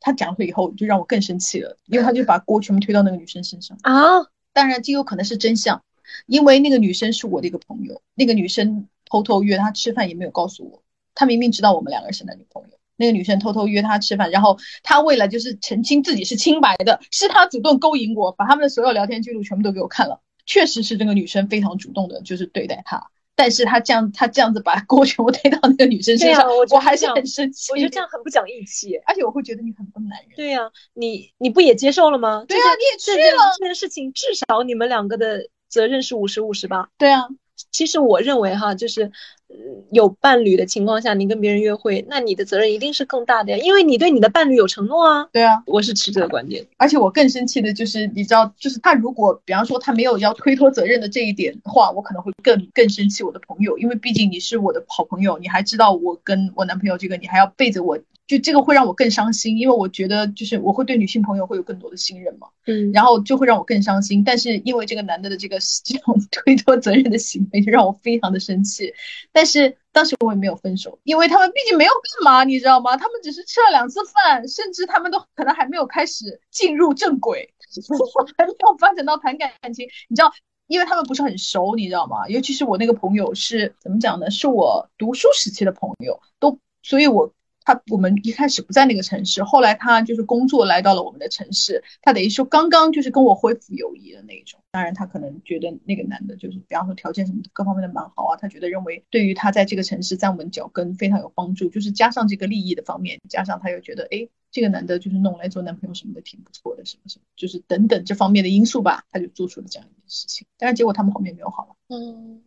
[0.01, 3.79] 他讲出以后就让我更生气了，因为他就把锅全部推到那个女生身上。
[3.83, 5.83] 啊，当然，这有可能是真相，
[6.27, 10.83] 因为那个女生是我的一个朋友，那个女生偷偷约他吃饭也没有告诉我，
[11.15, 12.78] 他明明知道我们两个人是男女朋友。
[12.99, 20.21] 那个女生偷偷约他吃饭，然后他为了就是澄清自己是清白的，是他主动勾引我，把他们的所有聊天记录全部都给我看了。
[20.45, 27.71] 确实是这个女生非常主动的，就是对待他，但是他这样他这样子把锅全部推到那个女生身上，我我还是很生气。
[27.71, 28.97] 我觉得这样很不讲义气。
[29.07, 30.31] 而且我会觉得你很不男人。
[30.35, 30.63] 对呀、
[30.95, 32.45] 你你不也接受了吗？
[32.49, 36.89] 对啊你也去了这件事情，至少你们两个的责任是五十五十吧。
[36.97, 37.29] 对啊，
[37.71, 39.05] 其实我认为哈，就是，
[39.49, 45.29] 嗯，有伴侣的情况下，你跟别人约会，那你的责任一定是更大的呀，因为你对你的伴侣有承诺啊。
[45.33, 46.67] 对啊，我是持这个观点。
[46.77, 64.23] 而且我更生气的就是，你知道，就是他如果比方说他没有要推脱责任的这一点的话，我可能会更更生气我的朋友，因为毕竟你是我的好朋友，你还知道我跟我男朋友这个，你还要背着我，就这个会让我更伤心，因为我觉得就是我会对女性朋友会有更多的信任嘛，嗯，然后就会让我更伤心。
[64.23, 68.93] 但是因为这个男的的这个 这种推脱责任的行为，就让我非常的生气。
[69.33, 72.99] 但是当时我也没有分手，因为他们毕竟没有干嘛，你知道吗？
[72.99, 77.49] 他们只是吃了两次饭，甚至他们都可能还没有开始进入正轨，
[78.37, 79.89] 还没有发展到谈感情。
[80.09, 80.31] 你知道，
[80.67, 82.29] 因为他们不是很熟，你知道吗？
[82.29, 84.31] 尤其是我那个朋友是怎么讲呢？
[84.31, 87.33] 是我读书时期的朋友，都所以我。
[87.69, 94.59] 他我们一开始不在那个城市，后来他就是工作来到了我们的城市，他等于说刚刚就是跟我恢复友谊的那一种。
[94.71, 110.47] 当然，他可能觉得那个男的就是，比方说条件什么各方面的蛮好啊，他觉得认为对于他在这个城市站稳脚跟非常有帮助，就是加上这个利益的方面，加上他又觉得，哎，这个男的就是弄来做男朋友什么的挺不错的，什么什么，就是等等这方面的因素吧，他就做出了这样一件事情。
[110.57, 111.75] 但是结果他们后面没有好了。
[111.91, 112.43] 嗯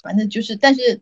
[0.00, 1.00] 反正就是，但是，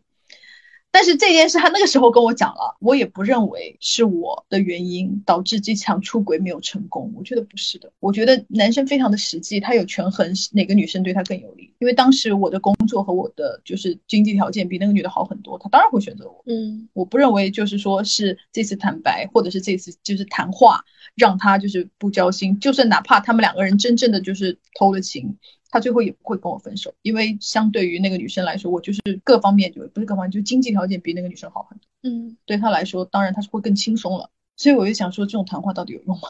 [0.91, 7.91] 但是这件事他那个时候跟我讲了，我也不认为是我的原因导致这场出轨没有成功，我觉得不是的。
[7.99, 11.73] 我觉得男生非常的实际，他有权衡哪个女生对他更有利。
[11.79, 16.43] 因为当时我的工作和我的就是经济条件比那个女的好很多，他当然会选择我。
[16.45, 20.83] 嗯我不认为就是说是这次坦白，或者是这次就是谈话
[21.15, 25.37] 让他就是不交心，就算哪怕他们两个人真正的就是偷了情，
[25.71, 34.29] 他最后也不会跟我分手，因为相对于那个女生来说，我就是各方面就不是各方面，就经济条件比那个女生好很多，嗯，对他来说，当然他是会更轻松了。
[34.57, 36.27] 所以我就想说，这种谈话到底有用吗？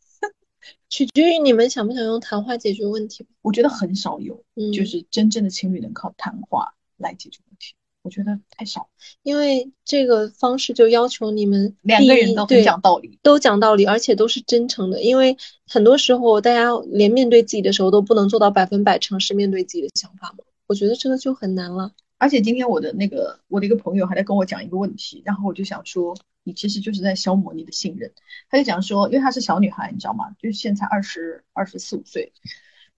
[0.88, 3.26] 取决于你们想不想用谈话解决问题。
[3.42, 7.74] 我觉得很少有，嗯，就是真正的情侣能靠谈话来解决问题，
[8.08, 8.88] 我觉得太少。
[9.22, 15.02] 因为这个方式就要求你们两个人都很讲道理，都讲道理，而且都是真诚的。
[15.02, 21.92] 因为很多时候大家连面对自己的时候都不能做到百分百诚实面对自己的想法嘛，我觉得这个就很难了。
[22.16, 28.10] 而且今天我的那个我的一个朋友还在跟我讲一个问题，然后我就想说，你其实就是在消磨你的信任。
[28.48, 30.34] 他就讲说，因为她是小女孩，你知道吗？
[30.40, 32.32] 就是现在二十二十四五岁。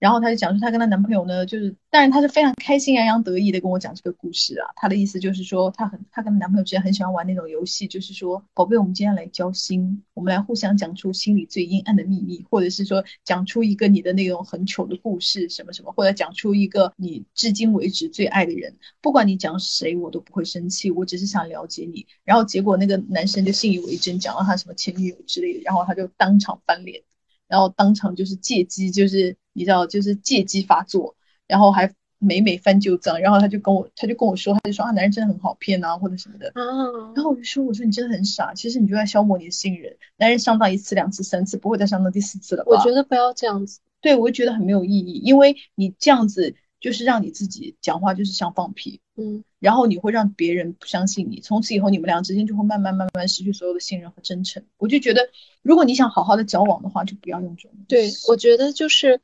[0.01, 4.65] 然后她就讲说，她跟她男朋友呢，就是，当然她是非常开心洋洋得意的跟我讲这个故事啊。
[4.75, 22.07] 她的意思就是说，她很，她跟男朋友之间很喜欢玩那种游戏，就是说，宝贝，我们今天来交心，我们来互相讲出心里最阴暗的秘密，或者是说，讲出一个你的那种很糗的故事，什么什么，或者讲出一个你至今为止最爱的人，不管你讲谁，我都不会生气，我只是想了解你。
[22.23, 27.03] 然后结果那个男生就信以为真，讲到他什么前女友之类的，然后他就当场翻脸，
[27.47, 29.37] 然后当场就是借机就是。
[29.53, 31.15] 你知道，就是借机发作，
[31.47, 36.47] 然后还每每翻旧账，然后他就跟我，他就跟我说，他就说啊，男人真的很好骗啊，或者什么的。
[36.53, 37.13] 啊。
[37.15, 39.95] 然后我就说，我说你真的很傻，其实你就在消磨你的信任。
[40.17, 42.71] 男人上当一次、两次、三次，不会再上当第四次了吧？
[42.71, 43.79] 我觉得不要这样子。
[44.01, 48.99] 对，我就觉得很没有意义，因为你这样子就是让你自己讲话就是像放屁。
[49.15, 49.43] 嗯。
[49.59, 54.63] 然后你会让别人不相信你，从此以后你们俩之间就会慢慢慢慢失去所有的信任和真诚。
[54.79, 55.29] 我就觉得，
[55.61, 57.77] 如果你想好好的交往的话，就不要用这种。
[57.87, 59.21] 对，我觉得就是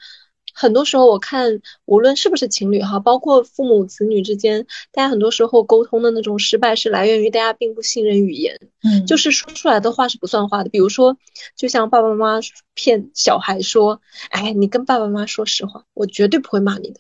[0.53, 10.69] 很多时候我看，无论是不是情侣哈，包括父母子女之间，大家很多时候沟通的那种失败是来源于大家并不信任语言，嗯，就是说出来的话是不算话的。
[10.69, 11.17] 比如说，
[11.55, 16.99] 就像爸爸妈妈骗小孩说，哎，你跟爸爸妈妈说实话，我绝对不会骂你的。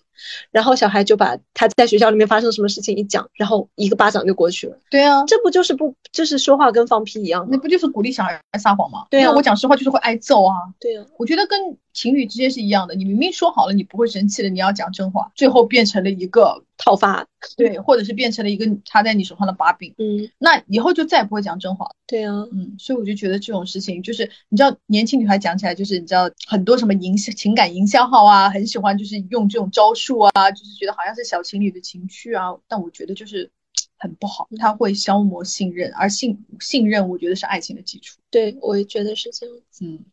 [0.51, 4.77] 然后小孩就把他在学校里面发生什么事情一讲，然后一个巴掌就过去了。
[4.89, 7.47] 对啊，这不就是不就是说话跟放屁一样？
[7.51, 9.05] 那不就是鼓励小孩撒谎吗？
[9.09, 10.55] 对啊，我讲实话就是会挨揍啊。
[10.79, 16.63] 对啊，我觉得跟情侣之间是一样的，你明明说好了你不会生气的，你要讲真话，最后变成了一个。
[16.77, 33.49] 讨伐，对，或者是变成了一个插在你手上的把柄，嗯，那以后就再也不会讲真话对啊，嗯，所以我就觉得这种事情就是，你知道，年轻女孩讲起来就是你知道很多什么营情感营销号啊，很喜欢就是用这种招数啊，就是觉得好像是小情侣的情趣啊，但我觉得就是
[33.97, 38.19] 很不好，它会消磨信任，而信信任我觉得是爱情的基础。
[38.29, 39.55] 对，我也觉得是这样。
[39.81, 40.05] 嗯。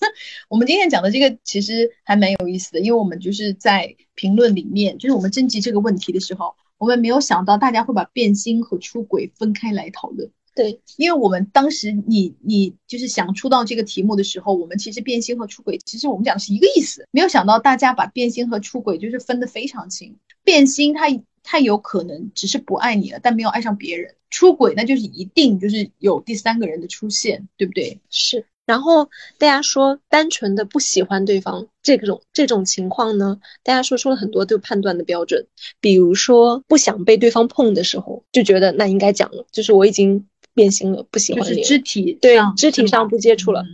[0.48, 10.30] 我们今天讲的这个其实还蛮有意思的，因为我们就是在评论里面，就是我们征集这个问题的时候，我们没有想到大家会把变心和出轨分开来讨论。
[10.54, 20.16] 对，因为我们当时你你就是想出到这个题目的时候，我们其实变心和出轨其实我们讲的是一个意思，没有想到大家把变心和出轨就是分得非常清。
[20.42, 21.06] 变心他
[21.44, 28.00] 他有可能只是不爱你了，但没有爱上别人；出轨那就是一定就是有第三个人的出现，对不对？
[28.10, 28.44] 是。
[28.68, 35.46] 然后大家说，单纯的不喜欢对方这种这种情况呢，大家说出了很多对判断的标准，
[35.80, 43.64] 比如说不想被对方碰的时候，就觉得那应该讲了，就是我已经变心了，不喜欢你，肢体对肢体上不接触了。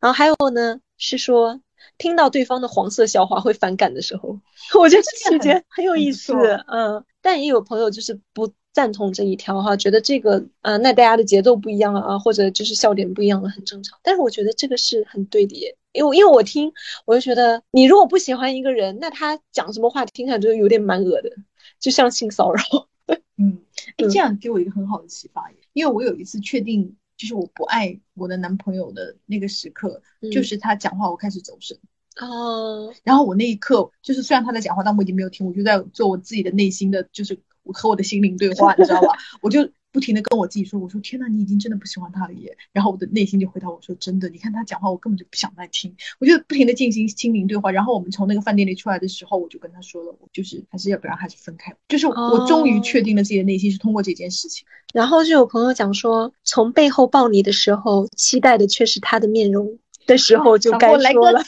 [0.00, 1.60] 然后还有呢，是说
[1.98, 4.38] 听到对方的黄色笑话会反感的时候，
[4.78, 6.32] 我觉得这期间很有意思，
[6.68, 8.52] 嗯，但也有朋友就是不。
[8.74, 13.96] 赞同这一条哈，觉得这个呃，那大家的节奏不一样啊，或者就是笑点不一样了，很正常。
[14.02, 16.72] 但是我觉得这个是很对的，耶，因为因为我听，
[17.06, 21.30] 我就觉得你如果不喜欢一个人，那他讲什么话听起来就有点蛮恶的，
[21.78, 22.62] 就像性骚扰。
[23.38, 23.60] 嗯，
[23.96, 31.78] 哎，这样给我一个很好的启发，因为我有一次确定就是我不爱我的男朋友的那个时刻，就是他讲话我开始走神。
[32.20, 32.92] 哦。
[33.04, 37.38] 然后我那一刻就是虽然他在讲话，但我已经没有听，我就在做我自己的内心的就是。
[37.64, 39.08] 我和我的心灵对话，你知道吧？
[39.42, 42.56] 我就不停的跟我自己说，我说天呐，你已经真的不喜欢他了耶。
[42.72, 45.94] 然后我的内心就回答我说，真的，你看他讲话，我根本就不想再听。
[46.20, 47.70] 我就不停的进行心灵对话。
[47.70, 51.74] 然后我们从那个饭店里出来的时候，我就跟他说了，我就是还是要不然还是分开。
[51.88, 54.66] 就是我终于确定了自己的内心是通过这件事情。
[54.92, 61.42] 然后就有朋友讲说，从背后抱你的时候，期待的却是他的面容的时候，就该说了。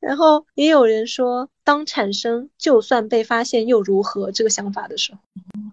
[0.00, 5.18] 然后也有人说，当产生就算被发现又如何这个想法的时候，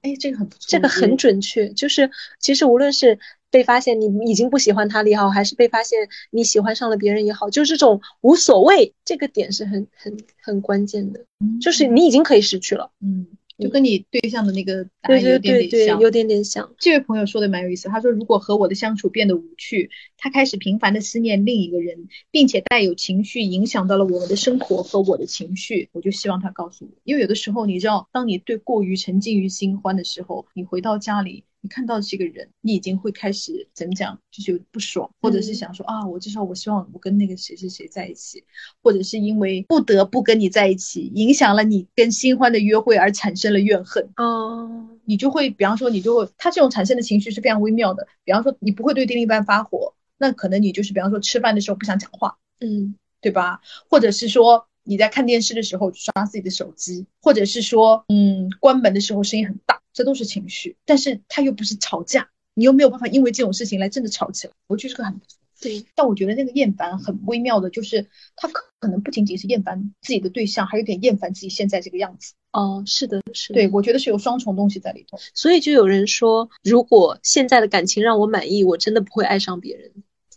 [0.01, 1.69] 哎，这个很不错，这个很准确。
[1.69, 3.17] 就是其实无论是
[3.49, 11.23] 被发现你已经不喜欢他了也好，还是被发现你喜欢上了别人也好，就是这种无所谓，这个点是很很很关键的。
[11.61, 13.27] 就是你已经可以失去了，嗯。
[13.57, 16.73] 就跟你对象的那个答案有点点像，有点点像。
[16.77, 31.43] 这位朋友说的蛮有意思，他说如果和我的相处变得无趣，他开始频繁的思念另一个人，并且带有情绪影响到了我们的生活和我的情绪，我就希望他告诉我，因为有的时候你知道，当你对过于沉浸于新欢的时候，你回到家里。
[31.65, 38.43] 你看到这个人，你已经会开始怎么讲，就是有不爽，或者是想说啊，我至少我希望我跟那个谁谁谁在一起，
[38.83, 53.61] 或者是因为不得不跟你在一起，影响了你跟新欢的约会而产生了怨恨哦，你就会，比方说你就会，他这种产生的情绪是非常微妙的，比方说你不会对另一半发火，那可能你就是比方说吃饭的时候不想讲话，嗯，对吧？
[53.89, 54.67] 或者是说。
[54.87, 60.75] 你在看电视的时候刷自己的手机，或者是说，嗯，关门的时候声音很大，这都是情绪。
[60.85, 64.53] 但是它又不是吵架，你又没有办法因为这种事情来真的吵起来。
[64.67, 65.19] 我觉得这个很
[65.59, 65.83] 对。
[65.95, 68.05] 但我觉得那个厌烦很微妙的，就是
[68.35, 72.33] 他可可能不仅仅是厌烦自己的对象，还有点厌烦自己现在这个样子。
[72.51, 73.55] 哦，是的，是的。
[73.55, 75.17] 对，我觉得是有双重东西在里头。
[75.33, 79.91] 所以就有人说，如果现在的感情让我满意，我真的不会爱上别人。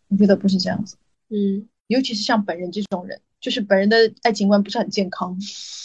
[0.08, 0.96] 我觉得不是这样子。
[1.28, 3.20] 嗯，尤其是像本人这种人。
[3.40, 5.38] 就是本人的爱情观不是很健康，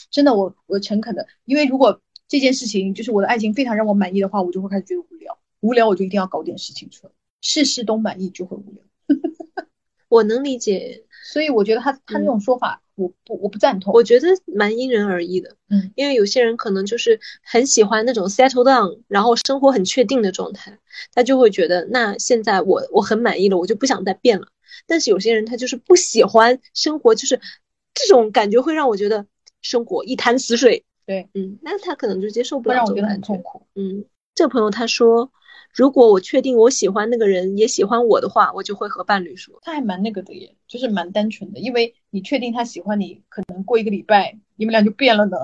[0.09, 2.01] 真的，我我诚恳的，因为如果
[2.33, 8.83] 这件事情就是我的爱情非常让我满意的话，我就会开始觉得无聊，无聊我就一定要搞点事情出来，事事都满意就会无聊。
[10.09, 20.79] 我能理解，所以我觉得他他那种说法，我不我不赞同，我觉得蛮因人而异的，嗯，因为有些人可能就是很喜欢那种 settle down，然后生活很确定的状态，
[21.13, 24.47] 他就会觉得那现在我我很满意了，我就不想再变了。
[24.87, 27.39] 但是有些人他就是不喜欢生活，就是
[27.93, 29.27] 这种感觉会让我觉得
[29.61, 30.83] 生活一潭死水。
[31.05, 33.65] 对，嗯，那他可能就接受不了，让我觉得很痛苦。
[33.75, 35.31] 嗯，这个朋友他说，
[35.73, 39.59] 如果我确定我喜欢那个人也喜欢我的话，我就会和伴侣说。
[39.61, 45.37] 他还蛮那个的耶，就是蛮单纯的，因为你确定他喜欢你，可能过一个礼拜你们俩就变了呢，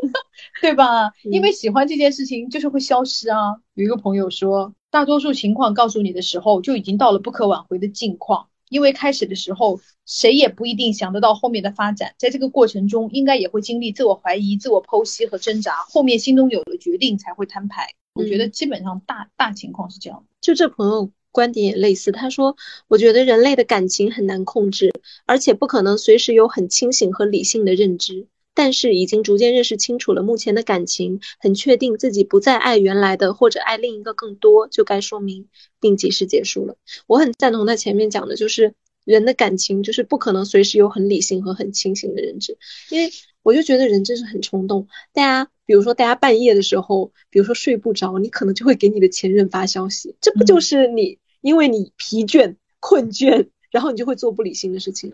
[0.62, 1.12] 对吧？
[1.24, 3.56] 因为喜欢这件事情就是会消失啊。
[3.74, 8.48] 有一个朋友说，大多数情况告诉你的时候，就已经到了不可挽回的境况。
[8.68, 17.94] 因为开始的时候，谁也不一定想得到后面的发展，在这个过程中，应该也会经历自我怀疑、自我剖析和挣扎，后面心中有了决定才会摊牌。
[18.14, 20.24] 我觉得基本上大大情况是这样。
[20.40, 24.92] 就这朋友观点也类似，他说：“我觉得人类的感情很难控制，
[25.26, 35.48] 而且不可能随时有很清醒和理性的认知。”但是已经逐渐认识清楚了目前的感情，很确定自己不再爱原来的，或者爱另一个更多，就该说明
[35.80, 36.76] 并及时结束了。
[37.06, 42.56] 我很赞同他前面讲的，就是人的感情就是不可能随时有很理性和很清醒的认知，
[42.90, 43.10] 因为
[43.42, 44.86] 我就觉得人真是很冲动。
[45.12, 55.12] 大家比如说大家半夜的时候，比如说睡不着，你可能就会给你的前任发消息，这不就是你因为你疲倦困倦，然后你就会做不理性的事情。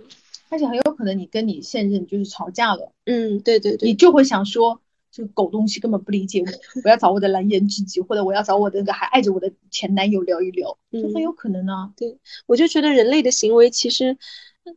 [0.50, 6.46] 而且很有可能你跟你现任就是吵架了，嗯，对对对，你就会想说这个狗东西根本不理解我，
[6.84, 11.92] 我要找我的蓝颜知己，或者我要找我的那个还爱着我的前男友聊一聊，就很有可能啊。
[11.96, 14.18] 对，我就觉得人类的行为其实。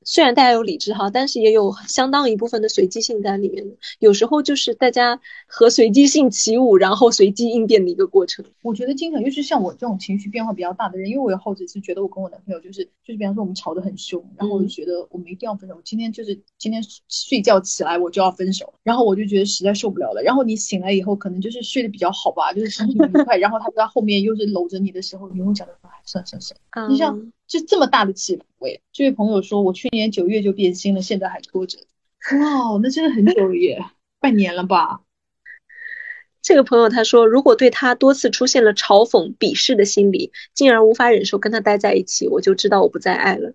[0.03, 3.75] 虽然大家有理智哈，但是也有相当一部分的随机性在里面的。
[3.99, 8.43] 有时候就是大家和随机性起舞，然后随机应变的一个过程。
[8.63, 15.79] 我觉得经常，尤其是像我这种情绪变化比较大的人，因为我有好几次觉得我跟我男朋友就是就是，比方说我们吵得很凶，然后我就觉得我们一定要分手。
[15.83, 20.21] 今天就是今天睡觉起来我就要分手，然后我就觉得实在受不了了。
[20.23, 23.37] 然后你醒来以后可能就是睡得比较好吧，就是心情愉快。
[23.37, 25.73] 然后他在后面又是搂着你的时候，你会讲的
[26.05, 26.57] 算算算，
[26.89, 27.31] 你像。
[27.53, 28.81] 就这么大的起伏哎！
[28.91, 31.77] 这位朋友说，我去年九月就变心了，现在还拖着。
[32.31, 33.85] 哇，那真的很久了耶，
[34.19, 35.01] 半年了吧？
[36.41, 43.53] 这个朋友他说，如果对他多次出现了嘲讽、鄙视的心理，进而无法忍受跟他待在一起，我就知道我不再爱了。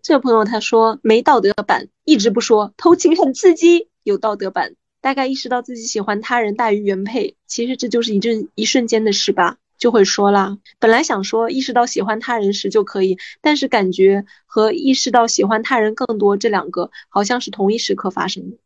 [0.00, 9.58] 这个朋友他说，没道德版一直不说，偷情很刺激；有道德版，大概意识到自己喜欢他人大于原配，其实这就是一阵一瞬间的事吧。
[9.86, 18.56] 就会说啦，本来想说意识到喜欢他人时就可以，但是感觉和意识到喜欢他人更多这两个好像是同一时刻发生的。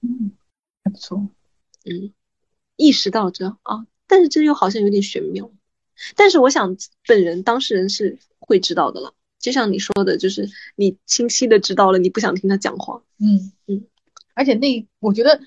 [0.00, 0.32] 嗯，
[0.82, 1.28] 还不错。
[1.84, 2.14] 嗯，
[2.76, 5.50] 意识到这啊，但是这又好像有点玄妙。
[6.14, 6.74] 但是我想
[7.06, 13.02] 本人当事人是会知道的了，就像你说的，就是你清晰的知道了，你不想听他讲话。
[13.18, 13.84] 嗯嗯，
[14.32, 15.38] 而且那我觉得。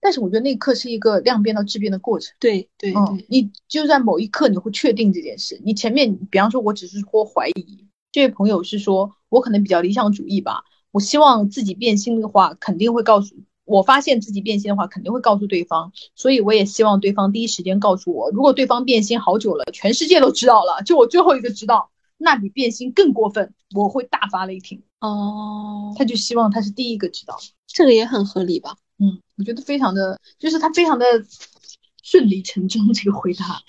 [0.00, 2.34] 但是我觉得那一刻是一个量变到质变的过程。
[2.38, 5.60] 对对对，你就在某一刻你会确定这件事。
[5.64, 7.86] 你前面，比方说，我只是说怀疑。
[8.12, 10.62] 这位朋友是说，我可能比较理想主义吧。
[10.92, 13.34] 我希望自己变心的话，肯定会告诉
[13.64, 15.92] 我；发现自己变心的话，肯定会告诉对方。
[16.14, 18.30] 所以我也希望对方第一时间告诉我。
[18.30, 24.80] 如果对方变心好久了，全世界都知道了，就我最后一个知道，那比变心更过分，我会大发雷霆。
[25.00, 27.36] 哦，他就希望他是第一个知道，
[27.66, 28.76] 这个也很合理吧。
[28.98, 31.06] 嗯，我觉得非常的，就是他非常的
[32.02, 33.60] 顺理成章这个回答。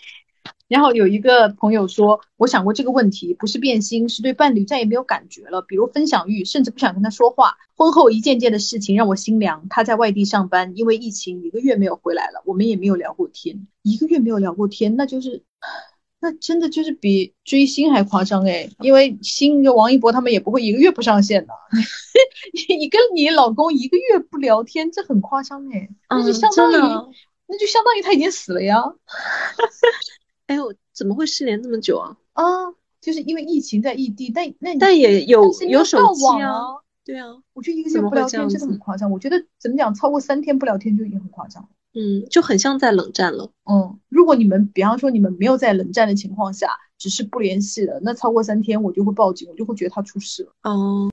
[0.67, 7.55] 然后有一个朋友说，我想过这个问题，不是变心，是对伴侣再也没有感觉了，比如分享欲，甚至不想跟他说话。
[7.75, 9.67] 婚后一件件的事情让我心凉。
[9.69, 15.43] 他在外地上班，因为疫情一个月没有回来了，我们也没有聊过天，一个月没有聊过天，那就是。
[16.19, 21.53] 那真的就是比追星还夸张哎，因为星就王一博他们也不会一个月不上线的。
[22.79, 27.15] 你跟你老公一个月不聊天，这很夸张哎，那就相当于
[27.47, 28.83] 那就相当于他已经死了呀。
[30.47, 32.17] 哎呦，怎么会失联这么久啊？
[32.33, 32.43] 啊，
[32.99, 36.61] 就是因为疫情在异地，但那但也有有手机啊，
[37.05, 39.11] 对啊，我觉得一个月不聊天真的很夸张。
[39.11, 41.69] 我觉得怎么讲，超过三天不聊天就已经很夸张了。
[41.97, 43.49] 嗯，就很像在冷战了。
[43.65, 46.69] 嗯，如果你们比方说你们没有在冷战的情况下，
[46.99, 50.51] 只是不联系了，那超过三天我就会报警，我就会觉得他出事了。
[50.61, 51.09] 哦，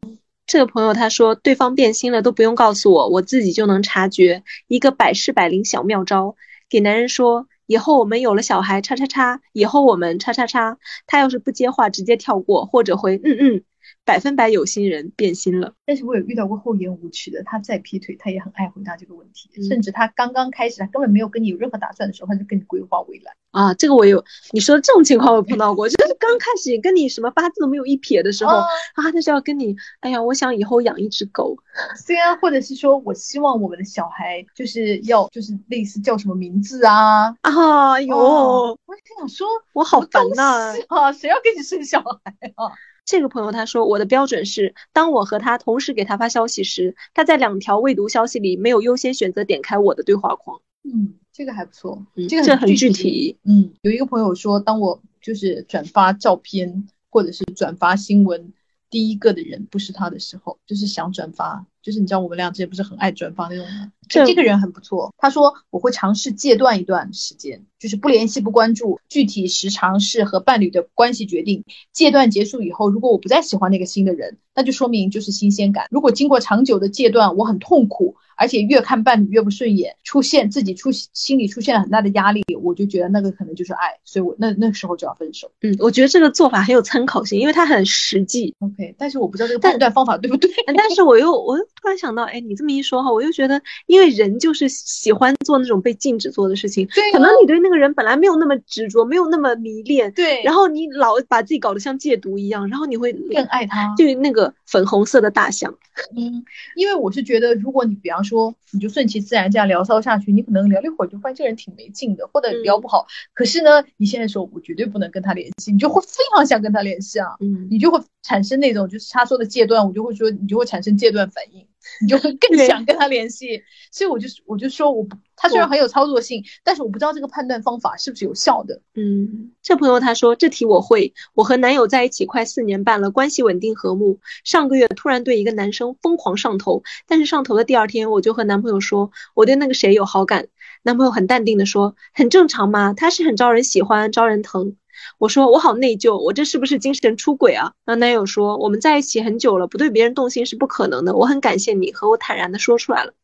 [0.47, 4.43] 这个朋友他说对方变心了都不用告诉我，我自己就能察觉。
[4.69, 6.37] 一个百试百灵小妙招，
[6.69, 10.77] 给男人说以后我们有了小孩，叉叉叉，以后我们叉叉叉，
[11.07, 13.63] 他要是不接话，直接跳过或者回嗯嗯。
[14.05, 23.75] 百分百有心人变心了，但是我有遇到过厚颜无耻的，他再劈腿，他也很爱回答这个问题，甚至他刚刚开始，他根本没有跟你有任何打算的时候，他就跟你规划未来啊。
[23.75, 28.67] 这个我有，你说这种情况我碰到过，就是刚开始跟你什么八字都没有一撇的时候啊，
[28.97, 31.57] 他就要跟你，哎呀，我想以后养一只狗，
[31.97, 42.19] 虽然，或者是说我希望我们的小孩就是要就是类似叫什么名字啊啊哟，我就想说，我好烦呐啊，谁要跟你生小孩
[42.57, 42.73] 啊？
[43.05, 50.61] 这个朋友他说，我的标准是，当我和他同时给他发消息时，他在两条未读消息里没有优先选择点开我的对话框。
[50.83, 53.37] 嗯，这个还不错，这个很具体。
[53.45, 58.53] 嗯，有一个朋友说，当我就是转发照片或者是转发新闻。
[58.91, 63.93] 第一个的人不是他的时候，就是想转发，就是你知道我们俩之前不是很爱转发那种吗？
[64.09, 71.65] 这这个人很不错，他说我会尝试戒断一段时间，就是不联系不关注，具体时长是和伴侣的关系决定。
[71.93, 75.87] 戒断结束以后，如果我不再喜欢那个新的人，那就说明就是新鲜感。
[75.91, 78.17] 如果经过长久的戒断，我很痛苦。
[78.37, 85.53] 而且越看伴侣越不顺眼，出现自己出心里出现了很大的压力，我就觉得那个可能就是爱，所以我那那时候就要分手。
[85.61, 88.53] 嗯，我觉得这个做法很有参考性，因为它很实际。
[88.59, 90.51] OK，但是我不知道这个判断方法对不对。
[90.77, 96.87] 但是我又我又突然想到，哎，你这么一说哈，我又觉得，因为人就是喜欢做那种被禁止做的事情。
[96.89, 97.13] 对。
[97.13, 100.11] 可能你对那个人本来没有那么执着，没有那么迷恋。
[100.13, 100.43] 对。
[100.43, 103.95] 然后你老把自己搞得像戒毒一样，然后你会更爱他。
[103.97, 105.77] 就那个粉红色的大象。
[106.17, 106.45] 嗯，
[106.75, 113.07] 因为我是觉得，如果你比方说，你就顺其自然这样聊骚下去，你可能聊了一会儿就发现这个人挺没劲的，或者聊不好。
[113.33, 121.65] 可是呢，你现在说我绝对不能跟他联系，你就会非常想跟他联系啊，嗯，你就会产生那种就是他说的戒断，我就会说你就会产生戒断反应。
[122.01, 123.63] 你就会更想跟他联系，
[123.93, 125.07] 所以我就我就说，我
[125.37, 128.81] 他虽然很有操作性，但是我不知道这个判断方法是不是有效的。
[128.95, 134.19] 嗯，这朋友他说这题我会，我和男友在一起快四年半了，关系稳定和睦。
[134.45, 140.49] 上个月突然对一个男生疯狂上头，但是上头的第二天我就和男朋友说我对那个谁有好感，
[140.83, 144.75] 男朋友很淡定的说很正常嘛，他是很招人喜欢，招人疼。
[145.19, 147.73] 我说我好内疚，我这是不是精神出轨啊？
[147.85, 151.15] 然后男友说我们在一起很久了，不对别人动心是不可能的。
[151.15, 153.15] 我很感谢你和我坦然的说出来了。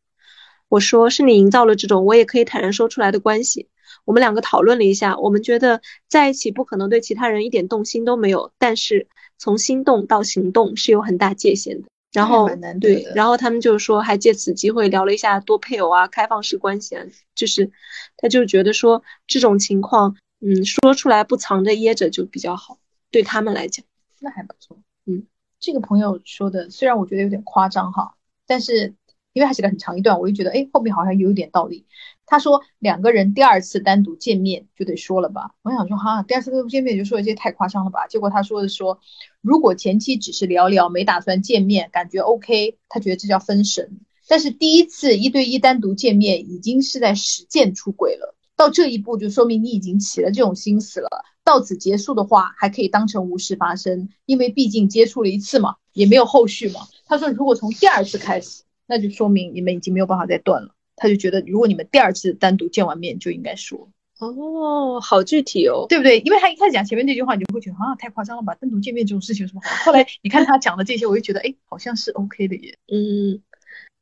[0.69, 3.67] 我说是你营造了这种我也可以坦然说出来的关系。
[4.05, 9.07] 我们两个讨论了一下，我们觉得在一起不可能对其他人一点动心都没有，但是
[9.37, 11.87] 从心动到行动是有很大界限的。
[12.13, 12.49] 然后
[12.79, 17.05] 对，然后他们就是说还借此机会聊了一下多配偶啊、开放式关系啊，
[17.35, 17.71] 就是
[18.17, 20.15] 他就觉得说这种情况。
[20.41, 22.79] 嗯，说出来不藏着掖着就比较好，
[23.11, 23.85] 对他们来讲，
[24.19, 24.77] 那还不错。
[25.05, 25.27] 嗯，
[25.59, 28.15] 这个朋友说的虽然我觉得有点夸张哈，
[28.47, 28.95] 但是
[29.33, 31.85] 因为他写了很长一段，我就觉得哎，后面好像有一点道理。
[32.25, 35.53] 他说两个人第二次单独见面就得说了吧？
[35.61, 38.07] 我想说哈，第二次单独见面就说一些太夸张了吧？
[38.07, 38.99] 结果他说的说，
[39.41, 43.99] 如果前期只是聊聊，没打算见面，感觉 OK，他觉得这叫分神。
[44.27, 48.35] 但是第一次一对一单独见面，已经是在实践出轨了。
[48.61, 51.09] 到这一步，就说明你已经起了这种心思了。
[51.43, 56.81] 到此结束的话，还可以当成无事发生，因为毕竟接触了一次嘛，也没有后续嘛。
[57.07, 60.75] 他说，如果从第二次开始，那就说明你们已经没有办法再断了。
[60.95, 63.89] 他就觉得，如果你们第二次单独见完面，就应该说。
[64.19, 66.19] 哦，好具体哦，对不对？
[66.19, 68.53] 因为他一开始讲前面那句话，你就会觉得啊，太夸张了吧？
[68.53, 69.85] 单独见面这种事情有什么好？
[69.85, 72.77] 后来你看他讲的这些，我就觉得，哎，好像是 OK 的耶。
[72.93, 73.41] 嗯，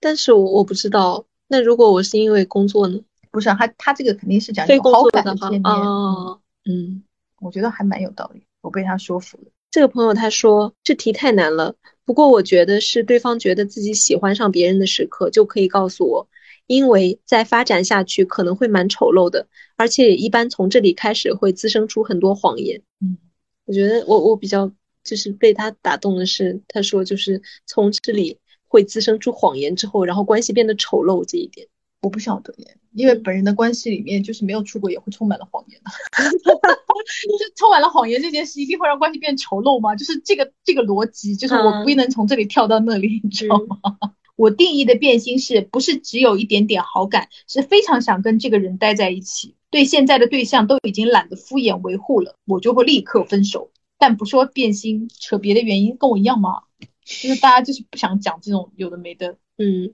[0.01, 2.99] 但是我我不知道，那如果我是因为工作呢？
[3.32, 5.64] 不是他，他这个肯定是讲有好感的见面。
[5.64, 7.04] 哦，嗯，
[7.40, 9.52] 我觉得还蛮有道理，我被他说服了。
[9.72, 16.28] 这个朋友他说这题太难了，不过我觉得是对方觉得自己喜欢上别人的时刻就可以告诉我，
[16.66, 22.82] 因为再发展下去可能会蛮丑陋的，而且一般从这里开始会滋生出很多谎言。
[23.00, 23.18] 嗯，
[23.66, 24.72] 我觉得我我比较
[25.04, 31.68] 就是被他打动的是，他说就是从这里会滋生出谎言之后，然后关系变得丑陋这一点。
[32.02, 35.91] 我不晓得耶，因为本人的关系里面就是没有出轨也会充满了谎言的，
[36.24, 39.95] 就充满了谎言这件事一定会让关系变丑陋吗？
[39.95, 43.78] 就是这个这个逻辑，就是我不能从这里跳到那里，你知道吗？
[44.38, 53.72] 我定义的变心是不是只有一点点好感，是非常想跟这个人待在一起，对现在的对象都已经懒得敷衍维护了，我就会立刻分手。
[53.97, 56.62] 但不说变心，扯别的原因，跟我一样吗？
[57.04, 59.38] 就是大家就是不想讲这种有的没的。
[59.58, 59.93] 嗯。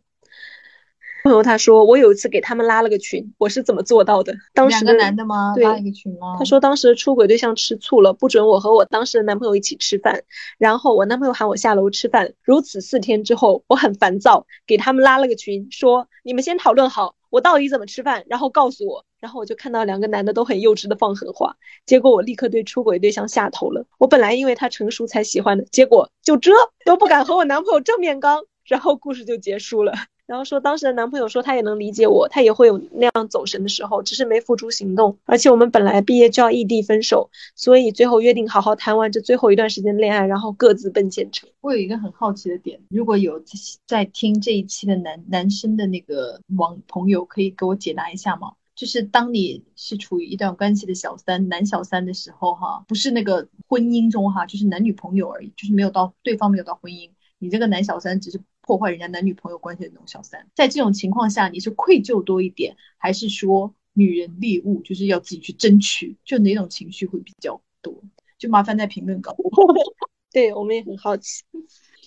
[1.26, 4.32] 朋友他说，我有一次给他们拉了个群，我是怎么做到的？
[4.53, 5.53] 当时两个男的吗？
[5.55, 6.36] 对拉一个群吗？
[6.38, 10.21] 他说当时出轨对象吃醋了，不准我和我当时的男朋友一起吃饭，
[10.59, 12.36] 然后我男朋友喊我下楼吃饭。
[12.43, 19.03] 如此四天之后，我很烦躁，给他们拉了个群，说你们先讨论好我到底怎么吃饭，然后告诉我。
[19.19, 21.55] 然后我就看到两个男的都很幼稚的放狠话，
[21.88, 23.84] 结果我立刻对出轨对象下头了。
[23.97, 26.51] 我本来因为他成熟才喜欢的，结果就这
[26.86, 29.93] 都不敢和我男朋友正面刚，然后故事就结束了。
[30.28, 35.17] 然后说当时的男朋友说他也能理解我，他也会有那样走神的时候，只是没付诸行动。
[35.26, 41.47] 而且我们本来毕业就要异地分手，所以最后约定好好谈完这最后一段时间恋爱，然后各自奔前程。
[41.61, 43.39] 我有一个很好奇的点，如果有
[43.86, 48.53] 在听这一期的男男生的那个网朋友，可以给我解答一下吗？
[48.76, 58.41] 就是当你是处于一段关系的小三、男小三的时候，哈，不是那个婚姻中哈，就是男女朋友而已，就是没有到对方没有到婚姻，你这个男小三只是。
[58.66, 66.18] 破坏人家男女朋友关系的那种小三，在这种情况下，你是愧疚多一点，还是说女人猎物，就是要自己去争取？
[66.26, 67.93] 就哪种情绪会比较多？
[68.39, 69.74] 就麻烦在评论告诉我。
[70.34, 71.43] 对我们也很好奇。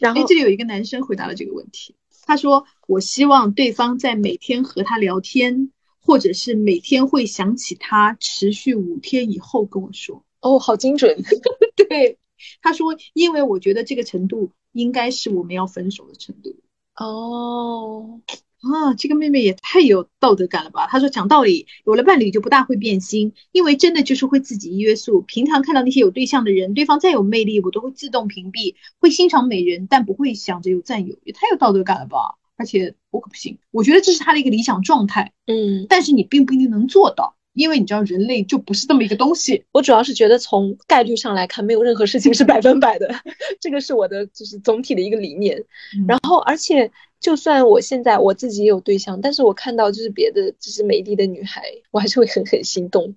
[0.00, 1.94] 然后，这里有一个男生回答了这个问题，
[2.26, 11.22] 他说：“我希望对方在每天和他聊天，或者是每天会想起他，持续五天以后跟我说。”哦，好精准。
[11.88, 12.18] 对，
[12.60, 16.56] 他说：“因为我觉得这个程度。”应该是我们要分手的程度
[16.96, 18.20] 哦
[18.60, 18.94] 啊！
[18.94, 20.88] 这个妹妹也太有道德感了吧？
[20.88, 25.22] 她说讲道理，有了伴侣就不大会变心，因为真的就是会自己约束。
[25.22, 32.34] 平常看到那些有对象的人，对方再有魅力，我都会自动屏蔽，会欣赏美人，但不会想着有占有，也太有道德感了吧？
[32.56, 37.36] 而且我可不行，我觉得这是他的一个理想状态，嗯，但是你并不一定能做到。
[37.58, 39.64] 因为你知道，人类就不是这么一个东西。
[39.72, 43.12] 我主要是觉得从概率上来看，没有任何事情是百分百的，
[43.60, 45.64] 这个是我的就是总体的一个理念。
[46.06, 53.16] 然后，而且就算我现在我自己也有对象，但是我看到就是别的就是美丽的女孩，我还是会狠狠心动。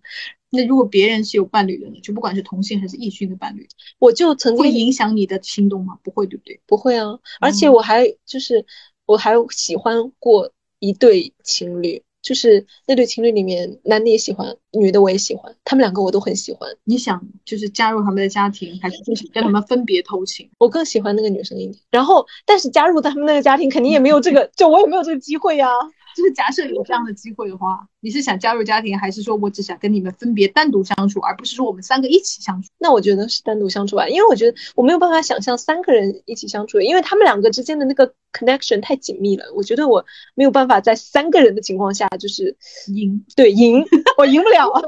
[0.50, 2.00] 那如果别人是有伴侣的呢？
[2.02, 3.70] 就不管是同性还是异性的伴侣，
[4.00, 6.00] 我就曾经会影响你的心动吗？
[6.04, 6.60] 不会，对不对？
[6.66, 7.20] 不会啊。
[7.40, 8.66] 而且我还就是
[9.06, 12.02] 我还喜欢过一对情侣。
[12.22, 16.70] 就是那对情侣里面，男的也喜欢，女的我也喜欢，他们两个我都很喜欢。
[16.84, 20.50] 你想就是加入他们的家庭，还是就是跟他们分别偷情？
[20.60, 21.78] 我更喜欢那个女生一点。
[21.90, 25.68] 然后，但是加入他们那个家庭，肯定也没有这个，就我也没有这个机会呀。
[26.16, 32.70] 就是假设有这样的机会的话，你是想加入家庭，还是说我只想跟你们分别单独相处，而不是说我们三个一起相处？
[32.78, 39.46] 那我觉得是单独相处吧，因为我觉得我没有办法想象三个人一起相处，因为他们两个之间的那个 connection 太紧密了。
[39.56, 40.06] 我觉得我
[40.36, 42.56] 没有办法在三个人的情况下就是
[42.88, 43.84] 赢，对赢，
[44.18, 44.82] 我赢不了啊，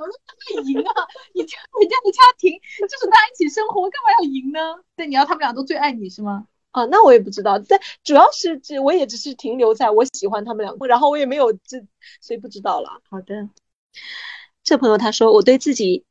[0.66, 0.92] 赢啊！
[1.34, 2.54] 你加人家的家庭
[2.90, 4.60] 就是大家一起生活，干嘛要赢呢？
[4.96, 6.46] 对，你要他们俩都最爱你是吗？
[6.74, 11.86] 啊，那我也不知道，但主要是这我也只是停留在我喜欢他们两个，然后我也没有这，
[12.20, 13.00] 所以不知道了。
[13.10, 13.48] 好的，
[14.64, 16.04] 这朋友他说，我对自己，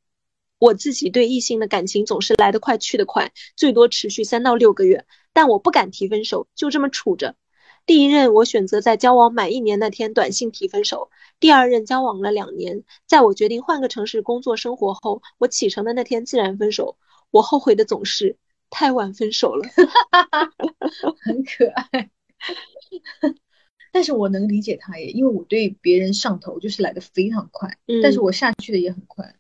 [0.61, 7.35] 我自己对异性的感情总是来得快去得快，最多持续三到六个月，但我不敢提分手，就这么处着。
[7.85, 11.11] 第一任我选择在交往满一年那天短信提分手，
[11.41, 16.97] 第二任交往了两年，在我决定换个城市工作生活后，我启程的那天自然分手。
[17.33, 18.37] 我后悔的总是。
[18.75, 19.68] 太晚分手了，
[21.20, 22.11] 很可爱，
[23.93, 29.37] 但是我能理解他耶，因为我对别人上头就是来的非常快，但是我下去的也很快，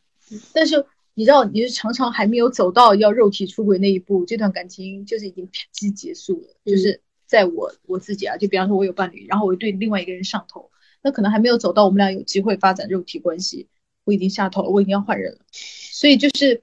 [0.52, 10.70] 但是你知道，你是常常还没有走到要肉体出轨那一步，这段感情就是已经啪叽结束了，就是在我我自己啊，就比方说我有伴侣，然后我对另外一个人上头，
[11.02, 13.68] 那可能还没有走到我们俩有机会发展肉体关系，
[14.04, 16.62] 我已经下头了，我已经要换人了，所以就是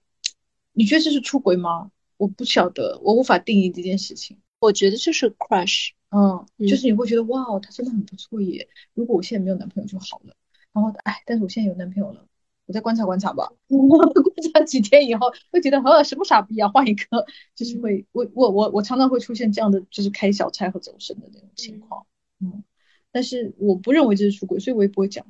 [0.74, 1.90] 你觉得这是出轨吗？
[2.20, 4.38] 我不晓得，我无法定义这件事情。
[4.60, 8.68] 我觉得就是 crush，嗯，就是你会觉得哇，他真的很不错耶。
[8.94, 10.36] 如果我现在没有男朋友就好了。
[10.74, 12.28] 然后，哎，但是我现在有男朋友了，
[12.66, 13.54] 我再观察观察吧。
[13.70, 22.06] 观察几天以后，会觉得呃，什么傻逼啊，换一个，就是会，我我我我常常会出现这样的，就是开小差和走神的那种情况。
[22.42, 22.66] 嗯，
[23.14, 25.26] 但是我不认为这是出轨，所以我也不会讲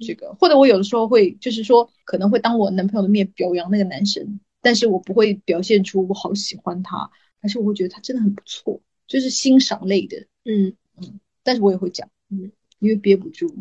[0.00, 0.34] 这个。
[0.34, 4.40] 或者我有的时候会，就是说可能会当我男朋友的面表扬那个男生。
[4.62, 7.10] 但是我不会表现出我好喜欢他，
[7.40, 11.20] 但是我会觉得他真的很不错，就是欣赏类的，嗯嗯。
[11.42, 13.52] 但是我也会讲，嗯，因为憋不住。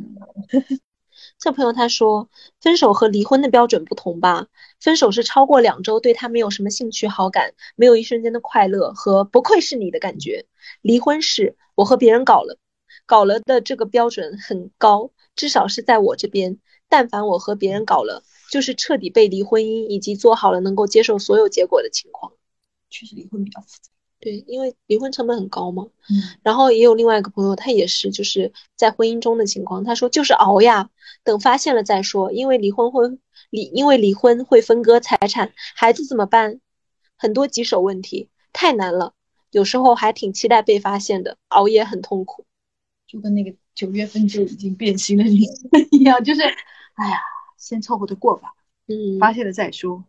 [1.40, 2.30] 这 朋友他说，
[2.62, 4.48] 分手和离婚的标准不同吧？
[4.80, 10.46] 分手是超过两周对他没有什么兴趣好感，没有一瞬间的快乐和不愧是你的感觉。
[10.84, 12.60] 离婚是我和别人搞了，
[13.08, 16.60] 搞了的这个标准很高，至少是在我这边。
[16.88, 18.24] 但凡我和别人搞了。
[18.52, 22.34] 就是彻底背离婚姻，以及做好了能够接受所有结果的情况。
[22.90, 23.90] 确实离婚比较复杂。
[24.20, 25.88] 对，因为离婚成本很高嘛。
[26.10, 30.90] 嗯，然后也有另外一个朋友，他也是就是在婚姻中的情况，他说就是熬呀，
[31.24, 33.18] 等发现了再说，因为离婚会
[33.50, 36.60] 离，因为离婚会分割财产，孩子怎么办？
[37.18, 39.14] 很多棘手问题，太难了。
[39.50, 42.46] 有时候还挺期待被发现的，熬夜很痛苦，
[43.08, 47.18] 就跟那个九月份就已经变心的女人一样，就是，哎呀，
[47.62, 48.56] 先凑合着过吧，
[48.88, 50.04] 嗯，发现了再说。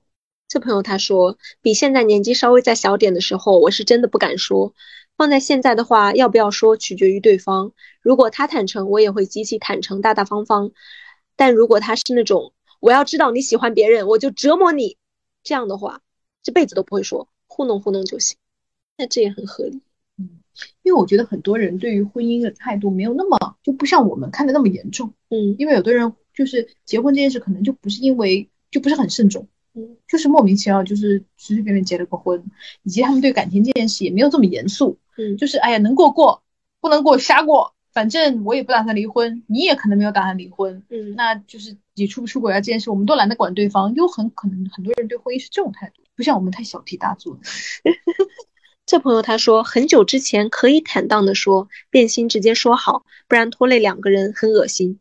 [0.48, 4.74] 这朋友他说，比现在年纪稍微再小点的时候，我是真的不敢说。
[5.18, 7.72] 放在现在的话，要不要说取决于对方。
[8.00, 10.72] 如果他坦诚，我也会极其坦诚，大大方方。
[11.36, 14.96] 但如果他是那种我要知道你喜欢别人，我就折磨你
[15.42, 16.00] 这样的话，
[16.42, 18.38] 这辈子都不会说，糊弄糊弄就行。
[18.96, 19.82] 那这也很合理。
[20.18, 20.40] 嗯，
[20.82, 25.12] 因为我觉得很多人对于婚姻的态度没有那么就不像我们看的那么严重。
[25.28, 29.46] 嗯，因为有的人就是结婚这件事，可能就不是因为就不是很慎重。
[29.74, 32.42] 嗯，就是莫名其妙，就是随随便便结了个婚，
[32.82, 34.98] 以及他们对感情这件事也没有这么严肃。
[35.16, 36.42] 嗯，就是哎呀，能过过，
[36.80, 40.82] 不能过瞎过，反正我也不打算离婚，你也可能没有打算离婚。
[40.90, 47.38] 嗯，那就是你出不出轨啊这件事，我们都懒得管对方，又很可能很多人对婚姻是这种态度，不像我们太小题大做。
[48.84, 54.98] 这朋友他说，很久之前可以坦荡的说变心，直接说好，不然拖累两个人很恶心。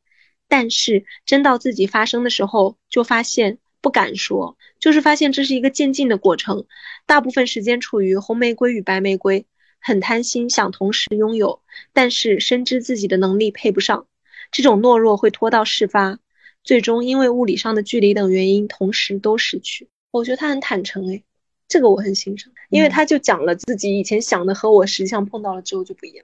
[0.52, 3.58] 但是真到自己发生的时候，就发现。
[3.84, 6.66] 不敢说，就是发现这是一个渐进的过程，
[7.08, 9.48] 大部分时间处于红玫瑰与白玫瑰，
[9.80, 14.06] 很贪心，想同时拥有，但是深知自己的能力配不上，
[14.52, 16.20] 这种懦弱会拖到事发，
[16.64, 19.90] 最终因为物理上的距离等原因，同时都失去。
[20.12, 21.24] 我觉得他很坦诚，诶，
[21.68, 26.24] 这个我很欣赏，因为他就讲了自己以前想的和我实际上碰到了之后就不一样。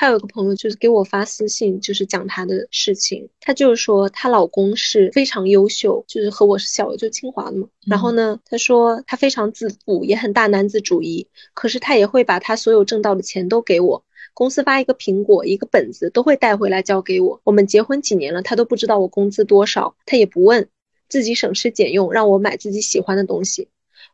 [0.00, 3.28] 还有一个朋友就是给我发私信，就是讲她的事情。
[3.38, 7.68] 她就是说她老公是非常优秀，就是和我是小，就清华的嘛。
[7.86, 11.28] 然后呢，她说她非常自负，也很大男子主义。
[11.52, 14.02] 可是她也会把她所有挣到的钱都给我。
[14.32, 17.42] 公司发一个苹果，一个本子都会带回来交给我。
[17.44, 20.70] 我们结婚几年了，他都不知道我工资多少，他也不问，
[21.10, 23.68] 自己省吃俭用让我买自己喜欢的东西。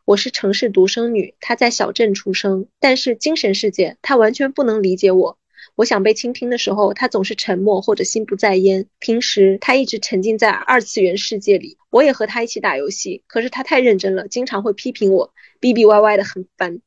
[0.04, 5.38] 我是城市独生女，她在小镇出生，但是精神世界她完全不能理解我。
[5.76, 8.86] 我想被倾听的时候，他总是沉默或者心不在焉。
[8.98, 16.80] 平时他一直沉浸在二次元世界里，我也和他一起打游戏，可是他太认真了，经常会批评我，逼逼歪歪的很烦，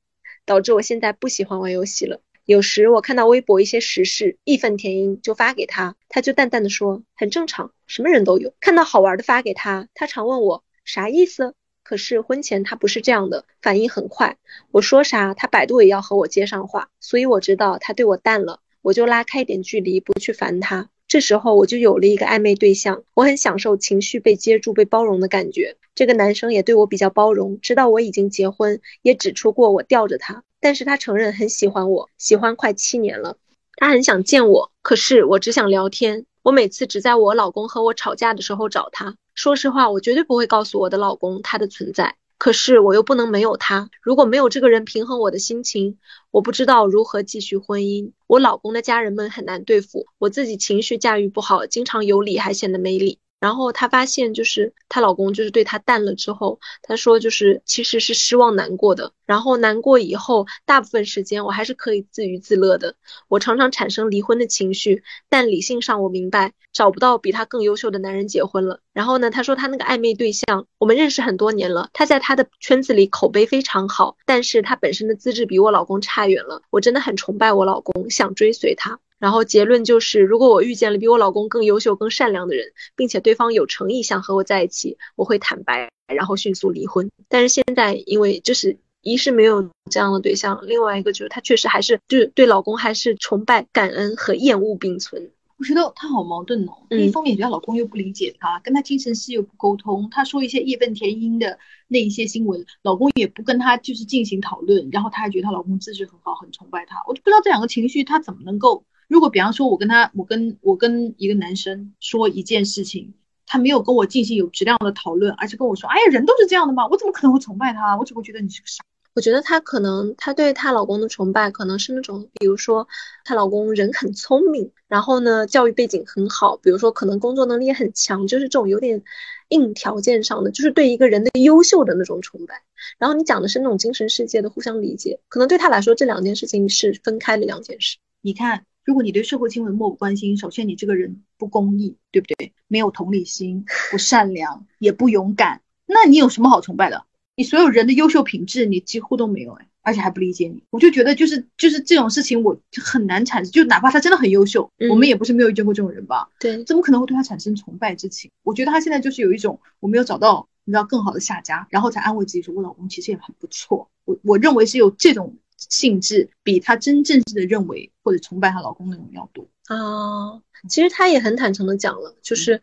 [0.44, 2.20] 导致我现在不喜欢玩游戏了。
[2.46, 8.56] 有时我看到微博一些时事，义愤填膺就发给他，他就淡淡的说很正常，什么人都有。
[8.60, 11.54] 看到好玩的发给他，他常问我啥意思。
[11.84, 14.38] 可是婚前他不是这样的，反应很快，
[14.72, 18.62] 我说啥他百度也要和我接上话，所以我知道他对我淡了。
[18.82, 20.90] 我就拉开一点距离，不去烦他。
[21.08, 25.76] 这时候我就有了一个暧昧对象，我很享受情绪被接住、被包容的感觉。
[25.96, 30.44] 这个男生也对我比较包容，知道我已经结婚，也指出过我吊着他。
[30.60, 33.38] 但是他承认很喜欢我，喜欢快七年了。
[33.76, 36.26] 他很想见我，可是我只想聊天。
[36.44, 39.16] 我每次只在我老公和我吵架的时候找他。
[39.34, 42.16] 说实话，我绝对不会告诉我的老公他的存在。
[42.40, 43.90] 可是我又不能没有他。
[44.02, 46.00] 如果没有这个人平衡我的心情，
[46.32, 48.14] 我不知道如何继续婚姻。
[48.26, 53.20] 我老公的家人们很难对付，我自己情绪驾驭不好，经常有理还显得没理。
[53.40, 59.14] 然后她发现，就是她老公就是对她淡了之后，她说就是其实是失望难过的。
[59.26, 62.96] 然后难过以后，大部分时间我还是可以自娱自乐的。
[63.28, 68.80] 我常常产生离婚的情绪，但理性上我明白找不到比他更优秀的男人结婚了。
[68.92, 76.64] 然后呢，她说她那个暧昧对象，我们认识很多年了，他在他的圈子里口碑非常好，但是他本身的资质比我老公差远了。
[76.72, 79.00] 我真的很崇拜我老公，想追随他。
[79.20, 82.66] 然后结论就是，如果我遇见了比我老公更优秀、更善良的人，
[82.96, 87.12] 并且对方有诚意想和我在一起，我会坦白，然后迅速离婚。
[87.28, 95.30] 但是现在，因为就是一是没有这样的对象，另外一个就是她确实还是就是对老公还是崇拜、感恩和厌恶并存。
[95.58, 101.60] 我觉得她好矛盾哦，一方面觉得老公又不理解她，跟她精神世界又不沟通，她说一些义愤填膺的
[101.90, 108.86] 那一些新闻，老公也不跟她就是进行讨论，然后她还觉得她老公资质很好，很崇拜她，我就不知道这两个情绪她怎么能够。
[109.10, 113.16] 如果比方说，我跟他，我跟我跟一个男生说一件事情，
[113.48, 116.88] 他没有跟我进行有质量的讨论，而是跟我说，哎呀，人都是这样的嘛？
[116.88, 117.98] 我怎么可能会崇拜他？
[117.98, 118.84] 我只会觉得你是个傻。
[119.16, 122.88] 我觉得她可能，她对她老公的崇拜，可能是那种，比如说，
[123.26, 129.02] 她老公人很聪明，然后呢，教育背景很好，比如说可能工作能力也很强，就是这种有点
[129.50, 132.62] 硬条件上的，就是对一个人的优秀的那种崇拜。
[133.00, 137.98] 然后你讲的是那种精神世界的互相理解，可能对她来说，这两件事情是分开的两件事。
[138.22, 138.66] 你看。
[138.90, 142.54] 如果你对社会新闻漠不关心，首先你这个人不公义，对不对？
[142.68, 147.06] 没有同理心，不善良，也不勇敢，那你有什么好崇拜的？
[147.36, 149.52] 你所有人的优秀品质，你几乎都没有。
[149.54, 153.52] 哎，而且还不理解你，我就觉得就是就是这种事情，我就很难产生。
[153.52, 156.28] 就哪怕他真的很优秀，我们也不是没有遇见过这种人吧？
[156.40, 158.32] 对，怎么可能会对他产生崇拜之情？
[158.42, 163.88] 我觉得他现在就是有一种我没有找到你知道更好的下家，然后才安慰自己说，我老公其实也很不错。
[164.06, 170.42] 我我认为是有这种性质，比她真正的认为或者崇拜她老公那种要多啊。
[170.70, 172.62] 其实她也很坦诚的讲了，就是。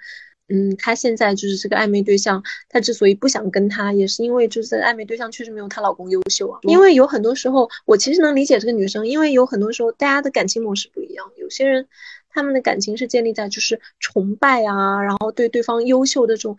[0.49, 6.61] 嗯，她现在就是这个暧昧对象，她之所以不想跟他，也是因为就是暧昧对象确实没有她老公优秀啊。
[6.62, 11.88] 因为有很多时候，我其实能理解这个女生，因为有很多时候大家的感情模式不一样，有些人
[12.28, 16.57] 他们的感情是建立在就是崇拜啊，然后对对方优秀的这种。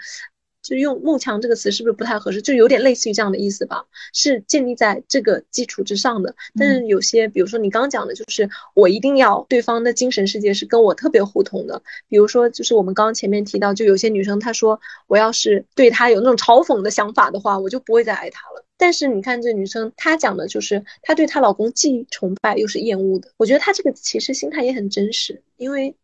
[0.62, 2.41] 就用“慕强”这个词是不是不太合适？
[2.41, 6.36] 就有点类似于这样的意思吧，是建立在这个基础之上的。
[6.60, 11.82] 但是有些，比如说你刚讲的，就是我一定要对方的精神世界是跟我特别互通的。
[12.10, 18.66] 比如说，就是我们刚刚前面提到，就有些女生她说，我要是对她有那种嘲讽的想法的话，我就不会再爱她了。
[18.78, 23.32] 但是你看这女生，她讲的就是她对她老公既崇拜又是厌恶的。
[23.38, 25.95] 我觉得她这个其实心态也很真实，因为。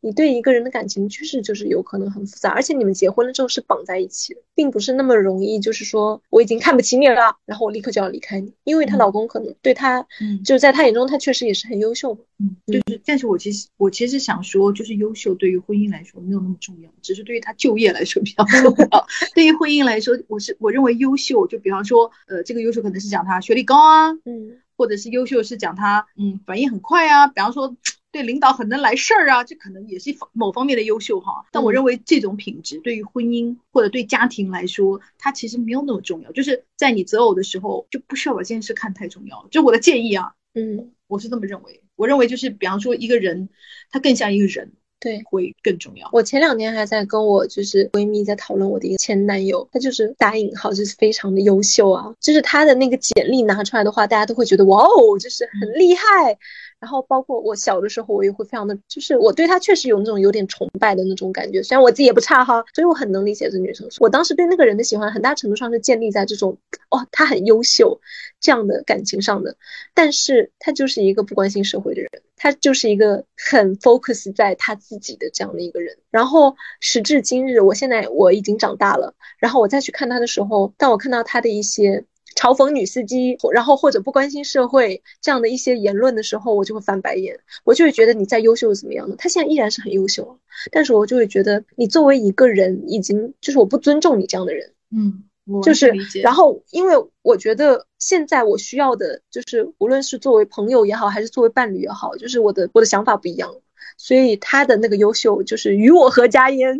[0.00, 5.58] 你对一个人的感情趋势就是有可能很复杂，而且你们结婚了之后是绑在一起的，并不是那么容易。
[5.58, 13.00] 就是说我已经看不起你了，然后我立刻就要离开你，因为她老公可能对她，嗯，就是在她眼中，她确实也是很优秀的，嗯，就是。
[13.04, 19.06] 但是我其实我其实想说，就是优秀对于婚姻来说没有那么重要，只是对于她就业来说比较重要。
[19.34, 27.74] 对于婚姻来说，我是我认为优秀，就比方说，呃，这个优秀可能是讲她学历高啊，嗯，或者是优秀是讲他，嗯，反应很快啊，比方说。
[28.16, 31.44] 对领导很能来事儿啊，这可能也是某方面的优秀哈。
[31.52, 36.32] 但我认为这种品质对于婚姻或者对家庭来说，它其实没有那么重要。
[36.32, 39.46] 就是在你择偶的时候，就不需要把这件事看太重要。
[39.50, 41.82] 就我的建议啊，嗯，我是这么认为。
[41.94, 43.50] 我认为就是，比方说一个人，
[43.90, 44.72] 他更像一个人。
[44.98, 46.08] 对，会更重要。
[46.10, 56.38] 我前两天还在跟我就是闺蜜在讨论我的一个前男友，他就是打引号就是非常的优秀啊，就是他的那个简历拿出来的话，大家都会觉得哇哦，就是很厉害。
[56.80, 61.62] 然后包括我小的时候，我也会非常的，就是我对他确实有那种有点崇拜的那种感觉。
[61.62, 63.88] 虽然我自己也不差哈，所以我很能理解这女生。
[63.98, 66.58] 我当时对那个人的喜欢，很大程度上是建立在这种
[66.90, 68.00] 哦，他很优秀
[68.40, 69.56] 这样的感情上的。
[69.94, 72.10] 但是他就是一个不关心社会的人。
[72.38, 82.04] 他就是一个很 focus 在他自己的这样的一个人，然后时至今日，我现在我已经长大了，然后我再去看他的时候，当我看到他的一些
[82.36, 89.16] 嘲讽女司机，然后或者不关心社会这样的一些言论的时候，我就会翻白眼，我就会觉得你再优秀又怎么样呢？
[89.18, 90.38] 他现在依然是很优秀，
[90.70, 95.24] 但是我就会觉得你作为一个人，已经就是我不尊重你这样的人，嗯。
[95.62, 95.92] 就是，
[96.24, 103.54] 然后，因为我觉得现在我需要的，就是无论是作为朋友也好，还是作为伴侣也好，就是我的我的想法不一样，
[103.96, 106.76] 所以他的那个优秀就是与我何家焉，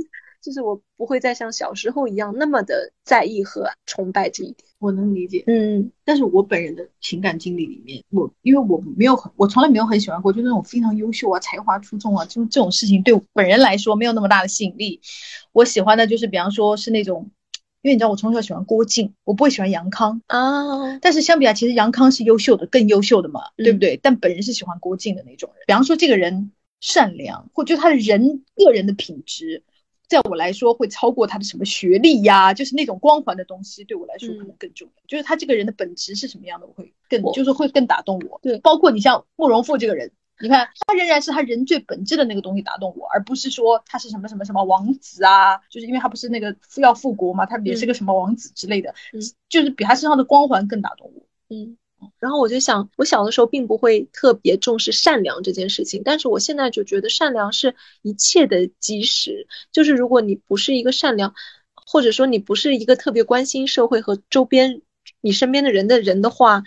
[0.47, 4.59] 就是我不会再像小时候一样那么的在意和崇拜这一点。
[4.79, 15.01] 我能理解，嗯，但是我本人的情感经历里面，我因为我没有很，我从来没有很喜欢过，就那种非常优秀啊、才华出众啊，就这种事情对我本人来说没有那么大的吸引力。
[15.51, 17.29] 我喜欢的就是，比方说是那种。
[17.83, 20.99] 因为你知道我从小喜欢郭靖，我不会喜欢杨康啊。
[20.99, 23.97] 但是相比啊，其实杨康是优秀的，更优秀的嘛，对不对？
[24.03, 25.63] 但本人是喜欢郭靖的那种人。
[25.69, 29.63] 比方说这个人善良，或就他的人个人的品质，
[30.09, 35.03] 在我来说会超过他的什么学历呀，就是那种光环的东西，对我来说可能更重要。
[35.07, 38.39] 就是他这个人的本质是什么样的，我会更就是会更打动我。
[38.43, 40.13] 对，包括你像慕容复这个人。
[40.39, 51.23] 你看，他仍然是他人最本质的那个东西打动我，而不是说他是什么什么什么王子啊，就是因为他不是那个要复国嘛，他也是个什么王子之类的，嗯，就是比他身上的光环更打动我。
[51.49, 51.79] 嗯，
[52.19, 59.47] 然后我就想，我小的时候并不会特别重视善良这件事情，但是我现在就觉得善良是一切的基石。
[59.73, 61.35] 就是如果你不是一个善良，
[61.75, 64.83] 或者说你不是一个特别关心社会和周边
[65.21, 66.63] 你身边的人的人的话，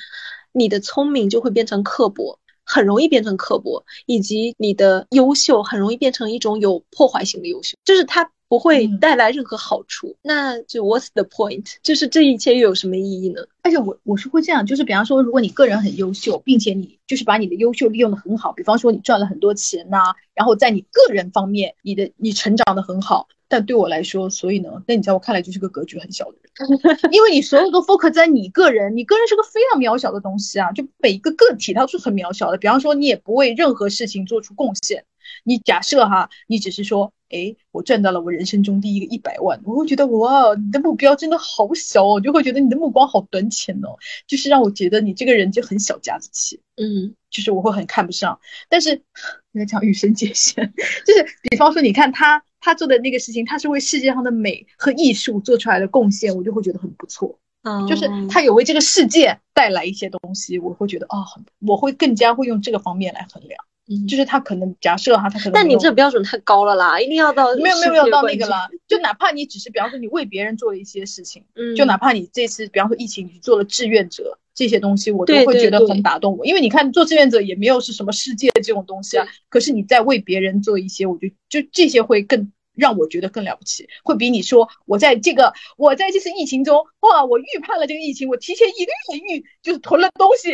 [0.51, 2.39] 你的聪明就会变成刻薄。
[2.71, 10.18] 很容易变成刻薄，以及你的优秀很容易变成一种有破坏性的优秀，就是它不会带来任何好处。
[10.22, 11.76] 那就 What's the point？
[11.82, 13.41] 就是这一切又有什么意义呢？
[13.62, 23.30] 而且我我是会这样，就是比方说，如果你个人很优秀，并且你就是把你的优秀利用的很好，比方说你赚了很多钱呐，然后在你个人方面，你的你成长的很好。
[23.52, 32.58] 但对我来说，所以呢，那你在我看来就是个格局很小的人， 因为你所有都 focus 在你个人，你个人是个非常渺小的东西啊，就每一个个体它都是很渺小的。
[32.60, 35.04] 比方说，你也不为任何事情做出贡献。
[35.43, 48.39] 你假设哈，你只是说，哎，我赚到了我人生中第一个一百万，我会觉得哇，你的目标真的好小哦，就会觉得你的目光好短浅哦，就是让我觉得你这个人就很小家子气，嗯，就是我会很看不上。
[48.69, 48.91] 但是
[49.53, 50.73] 应该讲与生界限，
[51.05, 52.43] 就是比方说，你看他。
[52.61, 57.39] 他做的那个事情，他是为世界上的美和艺术做出来的贡献，我就会觉得很不错。
[57.88, 63.63] 就是哦他有为这个世界带来一些东西，我会觉得哦，很我会更加会用这个方面来衡量。
[63.89, 82.51] 嗯就是他可能假设哈，他可能但你这标准太高了啦，一定要到没有没有没有到那个啦， 就哪怕你只是比方说你为别人做了一些事情，嗯，就哪怕你这次比方说疫情你做了志愿者这些东西，我都会觉得很打动我，因为你看做志愿者也没有是什么世界这种东西啊，可是你在为别人做一些，我就就这些会更。
[82.75, 90.51] 让我觉得更了不起，会比你说我在这个我在这次疫情中，哇，我预判了这个疫情，我提前一个月预就是囤了东西，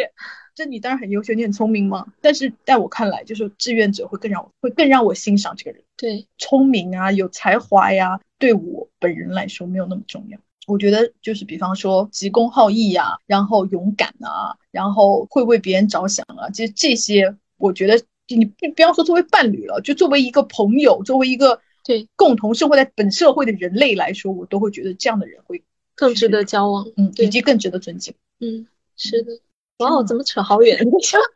[0.55, 2.07] 这你当然很优秀，你很聪明嘛。
[2.21, 5.83] 但是在我看来，就是志愿者会更让我会更让我欣赏这个人。
[5.97, 10.39] 对，聪明啊，有才华呀，对我本人来说没有那么重要。
[10.65, 25.63] 我觉得就是比方说急公好义呀、然后勇敢啊，然后会为别人着想啊，其实这些我觉得你不不要说作为伴侣了，就作为一个朋友，作为一个对共同生活在本社会的人类来说，我都会觉得这样的人会
[25.95, 26.87] 更值得交往。
[26.95, 28.15] 嗯，对以及更值得尊敬。
[28.39, 29.37] 嗯，是的。
[29.79, 30.77] 哇哦，怎么扯好远？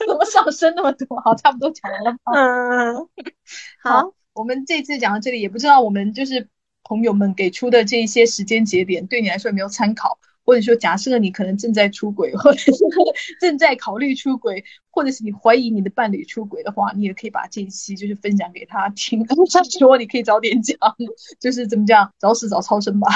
[0.07, 1.19] 怎么上升那么多？
[1.21, 2.31] 好，差不多讲完了吧。
[2.33, 3.07] 嗯，
[3.83, 6.47] 好，我们这次讲到这里，也不知道我们就是
[6.83, 10.17] 朋友们给出的这一些时间节点，对你来说有没有参考？
[10.45, 12.71] 或者说，假设你可能正在出轨，或者是
[13.39, 19.35] 正在考虑出轨，或者是你怀疑你的伴侣出轨的话，你也可以把这一期就是分享给他听，他
[19.77, 20.75] 说你可以早点讲，
[21.39, 23.09] 就是怎么讲，早死早超生吧。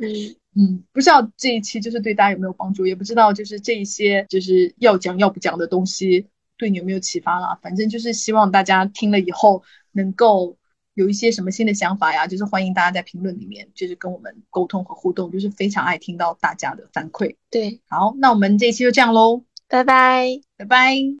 [0.00, 6.28] 嗯，嗯，不知道这一期就是对大家有没有帮助，也不知道就是这一些就是要讲要不讲的东西
[6.58, 7.58] 对你有没有启发啦。
[7.62, 10.58] 反正就是希望大家听了以后能够
[10.94, 17.36] 有一些什么新的想法呀，就是欢迎大家在评论里面就是跟我们沟通和互动，就是非常爱听到大家的反馈。
[17.48, 20.40] 对，好，那我们这一期就这样喽，拜拜。
[20.58, 21.16] 拜拜。